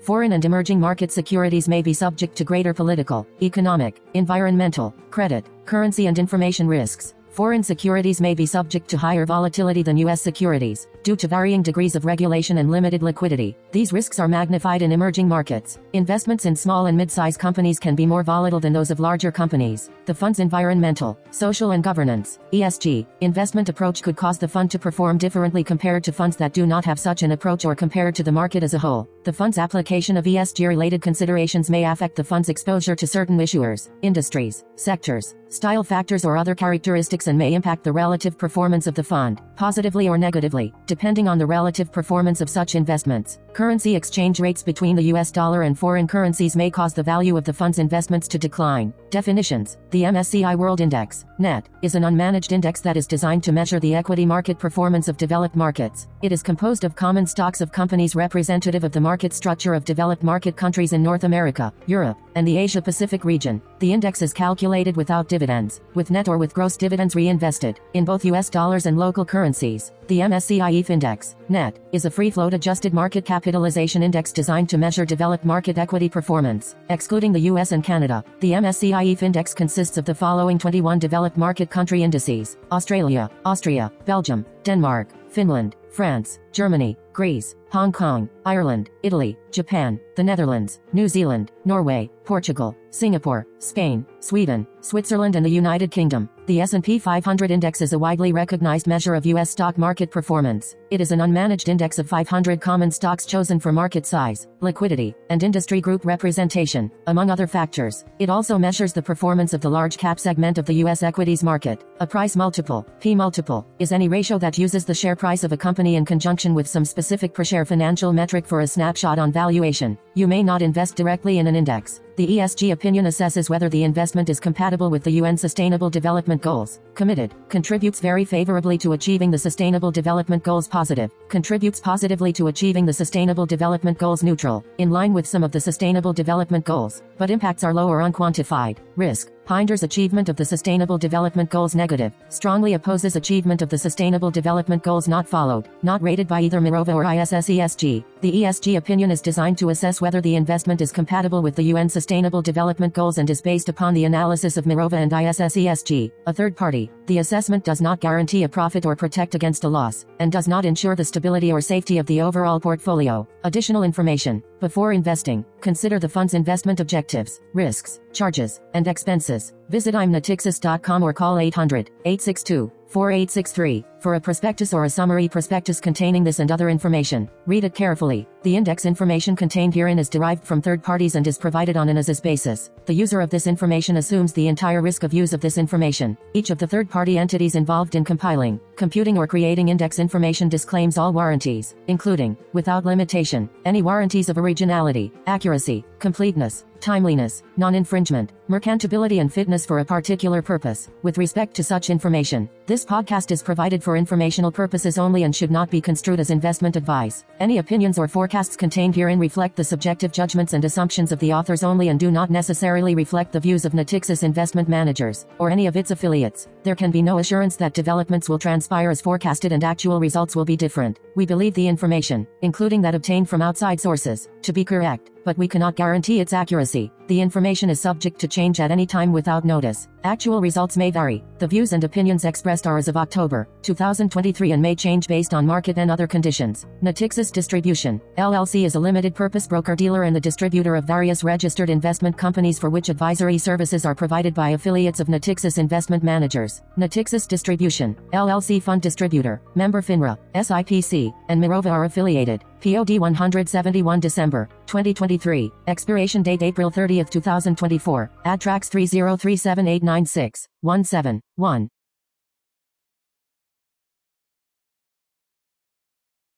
Foreign 0.00 0.32
and 0.32 0.44
emerging 0.44 0.80
market 0.80 1.10
securities 1.12 1.68
may 1.68 1.82
be 1.82 1.92
subject 1.92 2.36
to 2.36 2.44
greater 2.44 2.74
political, 2.74 3.26
economic, 3.42 4.00
environmental, 4.14 4.94
credit, 5.10 5.46
currency 5.66 6.06
and 6.06 6.18
information 6.18 6.66
risks. 6.66 7.14
Foreign 7.38 7.62
securities 7.62 8.20
may 8.20 8.34
be 8.34 8.46
subject 8.46 8.88
to 8.88 8.98
higher 8.98 9.24
volatility 9.24 9.84
than 9.84 9.96
U.S. 9.98 10.20
securities, 10.20 10.88
due 11.04 11.14
to 11.14 11.28
varying 11.28 11.62
degrees 11.62 11.94
of 11.94 12.04
regulation 12.04 12.58
and 12.58 12.68
limited 12.68 13.00
liquidity. 13.00 13.56
These 13.70 13.92
risks 13.92 14.18
are 14.18 14.26
magnified 14.26 14.82
in 14.82 14.90
emerging 14.90 15.28
markets. 15.28 15.78
Investments 15.92 16.46
in 16.46 16.56
small 16.56 16.86
and 16.86 16.96
mid-sized 16.96 17.38
companies 17.38 17.78
can 17.78 17.94
be 17.94 18.06
more 18.06 18.24
volatile 18.24 18.58
than 18.58 18.72
those 18.72 18.90
of 18.90 18.98
larger 18.98 19.30
companies. 19.30 19.88
The 20.06 20.14
fund's 20.14 20.40
environmental, 20.40 21.16
social 21.30 21.70
and 21.70 21.84
governance, 21.84 22.40
ESG, 22.52 23.06
investment 23.20 23.68
approach 23.68 24.02
could 24.02 24.16
cause 24.16 24.38
the 24.38 24.48
fund 24.48 24.68
to 24.72 24.78
perform 24.80 25.16
differently 25.16 25.62
compared 25.62 26.02
to 26.04 26.12
funds 26.12 26.36
that 26.38 26.52
do 26.52 26.66
not 26.66 26.84
have 26.86 26.98
such 26.98 27.22
an 27.22 27.30
approach 27.30 27.64
or 27.64 27.76
compared 27.76 28.16
to 28.16 28.24
the 28.24 28.32
market 28.32 28.64
as 28.64 28.74
a 28.74 28.78
whole. 28.80 29.08
The 29.28 29.32
fund's 29.34 29.58
application 29.58 30.16
of 30.16 30.24
ESG-related 30.24 31.02
considerations 31.02 31.68
may 31.68 31.84
affect 31.84 32.16
the 32.16 32.24
fund's 32.24 32.48
exposure 32.48 32.96
to 32.96 33.06
certain 33.06 33.36
issuers, 33.36 33.90
industries, 34.00 34.64
sectors, 34.76 35.34
style 35.50 35.84
factors 35.84 36.24
or 36.24 36.36
other 36.36 36.54
characteristics 36.54 37.26
and 37.26 37.38
may 37.38 37.54
impact 37.54 37.84
the 37.84 37.92
relative 37.92 38.38
performance 38.38 38.86
of 38.86 38.94
the 38.94 39.02
fund, 39.02 39.42
positively 39.56 40.08
or 40.08 40.16
negatively, 40.18 40.72
depending 40.86 41.28
on 41.28 41.38
the 41.38 41.46
relative 41.46 41.92
performance 41.92 42.40
of 42.40 42.48
such 42.48 42.74
investments. 42.74 43.38
Currency 43.52 43.96
exchange 43.96 44.40
rates 44.40 44.62
between 44.62 44.96
the 44.96 45.10
US 45.14 45.30
dollar 45.30 45.62
and 45.62 45.78
foreign 45.78 46.06
currencies 46.06 46.56
may 46.56 46.70
cause 46.70 46.94
the 46.94 47.02
value 47.02 47.36
of 47.36 47.44
the 47.44 47.52
fund's 47.52 47.78
investments 47.78 48.28
to 48.28 48.38
decline. 48.38 48.92
Definitions 49.10 49.78
The 49.90 50.04
MSCI 50.04 50.56
World 50.56 50.80
Index, 50.80 51.24
NET, 51.38 51.68
is 51.82 51.94
an 51.94 52.04
unmanaged 52.04 52.52
index 52.52 52.80
that 52.82 52.96
is 52.96 53.06
designed 53.06 53.42
to 53.44 53.52
measure 53.52 53.80
the 53.80 53.94
equity 53.94 54.26
market 54.26 54.58
performance 54.58 55.08
of 55.08 55.16
developed 55.16 55.56
markets. 55.56 56.08
It 56.22 56.32
is 56.32 56.42
composed 56.42 56.84
of 56.84 56.94
common 56.94 57.26
stocks 57.26 57.60
of 57.60 57.72
companies 57.72 58.14
representative 58.14 58.84
of 58.84 58.92
the 58.92 59.00
market 59.00 59.17
structure 59.32 59.74
of 59.74 59.84
developed 59.84 60.22
market 60.22 60.56
countries 60.56 60.92
in 60.92 61.02
North 61.02 61.24
America, 61.24 61.72
Europe, 61.86 62.16
and 62.34 62.46
the 62.46 62.56
Asia 62.56 62.80
Pacific 62.80 63.24
region. 63.24 63.60
The 63.80 63.92
index 63.92 64.22
is 64.22 64.32
calculated 64.32 64.96
without 64.96 65.28
dividends, 65.28 65.80
with 65.94 66.10
net 66.10 66.28
or 66.28 66.38
with 66.38 66.54
gross 66.54 66.76
dividends 66.76 67.14
reinvested, 67.14 67.80
in 67.94 68.04
both 68.04 68.24
US 68.24 68.48
dollars 68.48 68.86
and 68.86 68.96
local 68.96 69.24
currencies. 69.24 69.92
The 70.06 70.20
MSCI 70.20 70.72
EAFE 70.72 70.90
Index, 70.90 71.36
NET, 71.48 71.78
is 71.92 72.04
a 72.04 72.10
free 72.10 72.30
float 72.30 72.54
adjusted 72.54 72.94
market 72.94 73.24
capitalization 73.24 74.02
index 74.02 74.32
designed 74.32 74.68
to 74.70 74.78
measure 74.78 75.04
developed 75.04 75.44
market 75.44 75.78
equity 75.78 76.08
performance. 76.08 76.76
Excluding 76.88 77.32
the 77.32 77.50
US 77.50 77.72
and 77.72 77.82
Canada, 77.82 78.24
the 78.40 78.52
MSCI 78.52 79.04
EAFE 79.04 79.22
Index 79.22 79.52
consists 79.52 79.98
of 79.98 80.04
the 80.04 80.14
following 80.14 80.58
21 80.58 80.98
developed 80.98 81.36
market 81.36 81.70
country 81.70 82.02
indices 82.02 82.56
Australia, 82.70 83.28
Austria, 83.44 83.92
Belgium, 84.04 84.46
Denmark, 84.62 85.08
Finland, 85.28 85.76
France, 85.90 86.38
Germany, 86.52 86.96
Greece, 87.12 87.54
Hong 87.70 87.92
Kong, 87.92 88.28
Ireland, 88.46 88.90
Italy, 89.02 89.36
Japan, 89.50 90.00
the 90.16 90.22
Netherlands, 90.22 90.80
New 90.92 91.08
Zealand, 91.08 91.52
Norway, 91.64 92.10
Portugal, 92.24 92.76
Singapore, 92.90 93.46
Spain, 93.58 94.06
Sweden, 94.20 94.66
Switzerland 94.80 95.36
and 95.36 95.44
the 95.44 95.50
United 95.50 95.90
Kingdom. 95.90 96.28
The 96.46 96.60
S&P 96.62 96.98
500 96.98 97.50
index 97.50 97.82
is 97.82 97.92
a 97.92 97.98
widely 97.98 98.32
recognized 98.32 98.86
measure 98.86 99.14
of 99.14 99.26
US 99.26 99.50
stock 99.50 99.76
market 99.76 100.10
performance. 100.10 100.76
It 100.90 101.00
is 101.00 101.10
an 101.10 101.18
unmanaged 101.20 101.68
index 101.68 101.98
of 101.98 102.08
500 102.08 102.60
common 102.60 102.90
stocks 102.90 103.26
chosen 103.26 103.60
for 103.60 103.72
market 103.72 104.06
size, 104.06 104.46
liquidity, 104.60 105.14
and 105.28 105.42
industry 105.42 105.80
group 105.80 106.06
representation, 106.06 106.90
among 107.06 107.30
other 107.30 107.46
factors. 107.46 108.04
It 108.18 108.30
also 108.30 108.58
measures 108.58 108.92
the 108.92 109.02
performance 109.02 109.52
of 109.52 109.60
the 109.60 109.70
large 109.70 109.98
cap 109.98 110.18
segment 110.18 110.56
of 110.56 110.64
the 110.64 110.74
US 110.84 111.02
equities 111.02 111.44
market. 111.44 111.84
A 112.00 112.06
price 112.06 112.36
multiple, 112.36 112.86
P 113.00 113.14
multiple, 113.14 113.66
is 113.78 113.92
any 113.92 114.08
ratio 114.08 114.38
that 114.38 114.58
uses 114.58 114.84
the 114.84 114.94
share 114.94 115.16
price 115.16 115.44
of 115.44 115.52
a 115.52 115.56
company 115.56 115.77
in 115.86 116.04
conjunction 116.04 116.54
with 116.54 116.66
some 116.66 116.84
specific 116.84 117.32
per 117.32 117.44
share 117.44 117.64
financial 117.64 118.12
metric 118.12 118.46
for 118.46 118.60
a 118.60 118.66
snapshot 118.66 119.18
on 119.18 119.32
valuation. 119.32 119.96
You 120.14 120.26
may 120.26 120.42
not 120.42 120.62
invest 120.62 120.96
directly 120.96 121.38
in 121.38 121.46
an 121.46 121.56
index. 121.56 122.00
The 122.18 122.26
ESG 122.26 122.72
opinion 122.72 123.04
assesses 123.04 123.48
whether 123.48 123.68
the 123.68 123.84
investment 123.84 124.28
is 124.28 124.40
compatible 124.40 124.90
with 124.90 125.04
the 125.04 125.12
UN 125.22 125.36
Sustainable 125.36 125.88
Development 125.88 126.42
Goals. 126.42 126.80
Committed. 126.96 127.32
Contributes 127.48 128.00
very 128.00 128.24
favorably 128.24 128.76
to 128.78 128.94
achieving 128.94 129.30
the 129.30 129.38
Sustainable 129.38 129.92
Development 129.92 130.42
Goals 130.42 130.66
positive. 130.66 131.12
Contributes 131.28 131.78
positively 131.78 132.32
to 132.32 132.48
achieving 132.48 132.84
the 132.84 132.92
Sustainable 132.92 133.46
Development 133.46 133.96
Goals 133.96 134.24
neutral. 134.24 134.64
In 134.78 134.90
line 134.90 135.12
with 135.12 135.28
some 135.28 135.44
of 135.44 135.52
the 135.52 135.60
Sustainable 135.60 136.12
Development 136.12 136.64
Goals. 136.64 137.04
But 137.18 137.30
impacts 137.30 137.62
are 137.62 137.72
low 137.72 137.86
or 137.86 138.00
unquantified. 138.00 138.78
Risk. 138.96 139.30
Pinder's 139.48 139.82
achievement 139.82 140.28
of 140.28 140.36
the 140.36 140.44
Sustainable 140.44 140.98
Development 140.98 141.48
Goals 141.48 141.74
negative, 141.74 142.12
strongly 142.28 142.74
opposes 142.74 143.16
achievement 143.16 143.62
of 143.62 143.70
the 143.70 143.78
Sustainable 143.78 144.30
Development 144.30 144.82
Goals 144.82 145.08
not 145.08 145.26
followed, 145.26 145.70
not 145.82 146.02
rated 146.02 146.28
by 146.28 146.42
either 146.42 146.60
Mirova 146.60 146.94
or 146.94 147.02
ISS 147.02 147.48
ESG. 147.48 148.04
The 148.20 148.42
ESG 148.42 148.76
opinion 148.76 149.10
is 149.10 149.22
designed 149.22 149.56
to 149.56 149.70
assess 149.70 150.02
whether 150.02 150.20
the 150.20 150.36
investment 150.36 150.82
is 150.82 150.92
compatible 150.92 151.40
with 151.40 151.56
the 151.56 151.62
UN 151.62 151.88
Sustainable 151.88 152.07
Development 152.42 152.94
Goals 152.94 153.18
and 153.18 153.28
is 153.28 153.42
based 153.42 153.68
upon 153.68 153.92
the 153.92 154.06
analysis 154.06 154.56
of 154.56 154.64
Mirova 154.64 154.94
and 154.94 155.12
ISS 155.12 155.56
ESG, 155.56 156.10
a 156.26 156.32
third 156.32 156.56
party. 156.56 156.90
The 157.04 157.18
assessment 157.18 157.64
does 157.64 157.82
not 157.82 158.00
guarantee 158.00 158.44
a 158.44 158.48
profit 158.48 158.86
or 158.86 158.96
protect 158.96 159.34
against 159.34 159.64
a 159.64 159.68
loss, 159.68 160.06
and 160.18 160.32
does 160.32 160.48
not 160.48 160.64
ensure 160.64 160.96
the 160.96 161.04
stability 161.04 161.52
or 161.52 161.60
safety 161.60 161.98
of 161.98 162.06
the 162.06 162.22
overall 162.22 162.58
portfolio. 162.58 163.28
Additional 163.44 163.82
information. 163.82 164.42
Before 164.60 164.92
investing, 164.92 165.44
consider 165.60 166.00
the 166.00 166.08
fund's 166.08 166.34
investment 166.34 166.80
objectives, 166.80 167.40
risks, 167.54 168.00
charges, 168.12 168.60
and 168.74 168.88
expenses. 168.88 169.52
Visit 169.68 169.94
imnatixis.com 169.94 171.02
or 171.02 171.12
call 171.12 171.38
800 171.38 171.90
862 172.04 172.72
4863 172.88 173.84
for 174.00 174.14
a 174.14 174.20
prospectus 174.20 174.72
or 174.72 174.84
a 174.84 174.90
summary 174.90 175.28
prospectus 175.28 175.78
containing 175.78 176.24
this 176.24 176.38
and 176.38 176.50
other 176.50 176.70
information. 176.70 177.28
Read 177.46 177.64
it 177.64 177.74
carefully. 177.74 178.26
The 178.44 178.56
index 178.56 178.86
information 178.86 179.36
contained 179.36 179.74
herein 179.74 179.98
is 179.98 180.08
derived 180.08 180.44
from 180.44 180.62
third 180.62 180.82
parties 180.82 181.14
and 181.14 181.26
is 181.26 181.36
provided 181.36 181.76
on 181.76 181.90
an 181.90 181.98
as-is 181.98 182.20
basis. 182.20 182.70
The 182.86 182.94
user 182.94 183.20
of 183.20 183.28
this 183.28 183.46
information 183.46 183.98
assumes 183.98 184.32
the 184.32 184.48
entire 184.48 184.80
risk 184.80 185.02
of 185.02 185.12
use 185.12 185.34
of 185.34 185.40
this 185.40 185.58
information. 185.58 186.16
Each 186.32 186.48
of 186.48 186.56
the 186.56 186.66
third-party 186.66 187.18
entities 187.18 187.56
involved 187.56 187.94
in 187.94 188.04
compiling, 188.04 188.58
computing 188.76 189.18
or 189.18 189.26
creating 189.26 189.68
index 189.68 189.98
information 189.98 190.48
disclaims 190.48 190.96
all 190.96 191.12
warranties, 191.12 191.74
including, 191.88 192.38
without 192.54 192.86
limitation, 192.86 193.50
any 193.66 193.82
warranties 193.82 194.30
of 194.30 194.38
originality, 194.48 195.12
accuracy, 195.26 195.84
completeness, 195.98 196.64
timeliness, 196.80 197.42
non-infringement, 197.56 198.32
merchantability 198.48 199.20
and 199.20 199.32
fitness 199.32 199.66
for 199.66 199.80
a 199.80 199.84
particular 199.84 200.40
purpose. 200.40 200.90
With 201.02 201.18
respect 201.18 201.54
to 201.56 201.64
such 201.64 201.90
information, 201.90 202.48
this 202.66 202.84
podcast 202.84 203.30
is 203.30 203.42
provided 203.42 203.82
for 203.82 203.96
informational 203.96 204.50
purposes 204.50 204.98
only 204.98 205.24
and 205.24 205.34
should 205.34 205.50
not 205.50 205.70
be 205.70 205.80
construed 205.80 206.20
as 206.20 206.30
investment 206.30 206.76
advice. 206.76 207.24
Any 207.40 207.58
opinions 207.58 207.98
or 207.98 208.08
forecasts 208.08 208.56
contained 208.56 208.96
herein 208.96 209.18
reflect 209.18 209.56
the 209.56 209.64
subjective 209.64 210.12
judgments 210.12 210.52
and 210.52 210.64
assumptions 210.64 211.12
of 211.12 211.18
the 211.18 211.32
authors 211.32 211.62
only 211.62 211.88
and 211.88 212.00
do 212.00 212.10
not 212.10 212.30
necessarily 212.30 212.94
reflect 212.94 213.32
the 213.32 213.40
views 213.40 213.64
of 213.64 213.72
Natixis 213.72 214.22
Investment 214.22 214.68
Managers, 214.68 215.26
or 215.38 215.50
any 215.50 215.66
of 215.66 215.76
its 215.76 215.90
affiliates. 215.90 216.48
There 216.62 216.76
can 216.76 216.90
be 216.90 217.02
no 217.02 217.18
assurance 217.18 217.56
that 217.56 217.74
developments 217.74 218.28
will 218.28 218.38
transpire 218.38 218.90
as 218.90 219.00
forecasted 219.00 219.52
and 219.52 219.64
actual 219.64 220.00
results 220.00 220.34
will 220.34 220.44
be 220.44 220.56
different. 220.56 221.00
We 221.14 221.26
believe 221.26 221.54
the 221.54 221.68
information, 221.68 222.26
including 222.42 222.82
that 222.82 222.94
obtained 222.94 223.28
from 223.28 223.42
outside 223.42 223.80
sources, 223.80 224.28
to 224.42 224.52
be 224.52 224.64
correct, 224.64 225.10
but 225.28 225.36
we 225.36 225.46
cannot 225.46 225.76
guarantee 225.76 226.20
its 226.20 226.32
accuracy. 226.32 226.90
The 227.06 227.20
information 227.20 227.68
is 227.68 227.78
subject 227.78 228.18
to 228.20 228.28
change 228.28 228.60
at 228.60 228.70
any 228.70 228.86
time 228.86 229.12
without 229.12 229.44
notice. 229.44 229.86
Actual 230.04 230.40
results 230.40 230.78
may 230.78 230.90
vary. 230.90 231.22
The 231.38 231.46
views 231.46 231.74
and 231.74 231.84
opinions 231.84 232.24
expressed 232.24 232.66
are 232.66 232.78
as 232.78 232.88
of 232.88 232.96
October 232.96 233.46
2023 233.60 234.52
and 234.52 234.62
may 234.62 234.74
change 234.74 235.06
based 235.06 235.34
on 235.34 235.46
market 235.46 235.76
and 235.76 235.90
other 235.90 236.06
conditions. 236.06 236.66
Natixis 236.82 237.30
Distribution, 237.30 238.00
LLC 238.16 238.64
is 238.64 238.74
a 238.74 238.80
limited 238.80 239.14
purpose 239.14 239.46
broker 239.46 239.76
dealer 239.76 240.04
and 240.04 240.16
the 240.16 240.20
distributor 240.20 240.76
of 240.76 240.84
various 240.84 241.22
registered 241.22 241.68
investment 241.68 242.16
companies 242.16 242.58
for 242.58 242.70
which 242.70 242.88
advisory 242.88 243.36
services 243.36 243.84
are 243.84 243.94
provided 243.94 244.32
by 244.32 244.50
affiliates 244.50 244.98
of 244.98 245.08
Natixis 245.08 245.58
Investment 245.58 246.02
Managers. 246.02 246.62
Natixis 246.78 247.28
Distribution, 247.28 247.94
LLC 248.14 248.62
Fund 248.62 248.80
Distributor, 248.80 249.42
Member 249.54 249.82
FINRA, 249.82 250.16
SIPC, 250.34 251.12
and 251.28 251.42
Mirova 251.42 251.70
are 251.70 251.84
affiliated. 251.84 252.44
POD 252.60 252.98
171 252.98 254.00
December 254.00 254.48
2023. 254.66 255.50
Expiration 255.66 256.22
date 256.22 256.42
April 256.42 256.70
30, 256.70 257.04
2024. 257.04 258.10
Adtrax 258.24 258.70
3037896 258.70 260.44
17 260.84 261.20
1. 261.36 261.68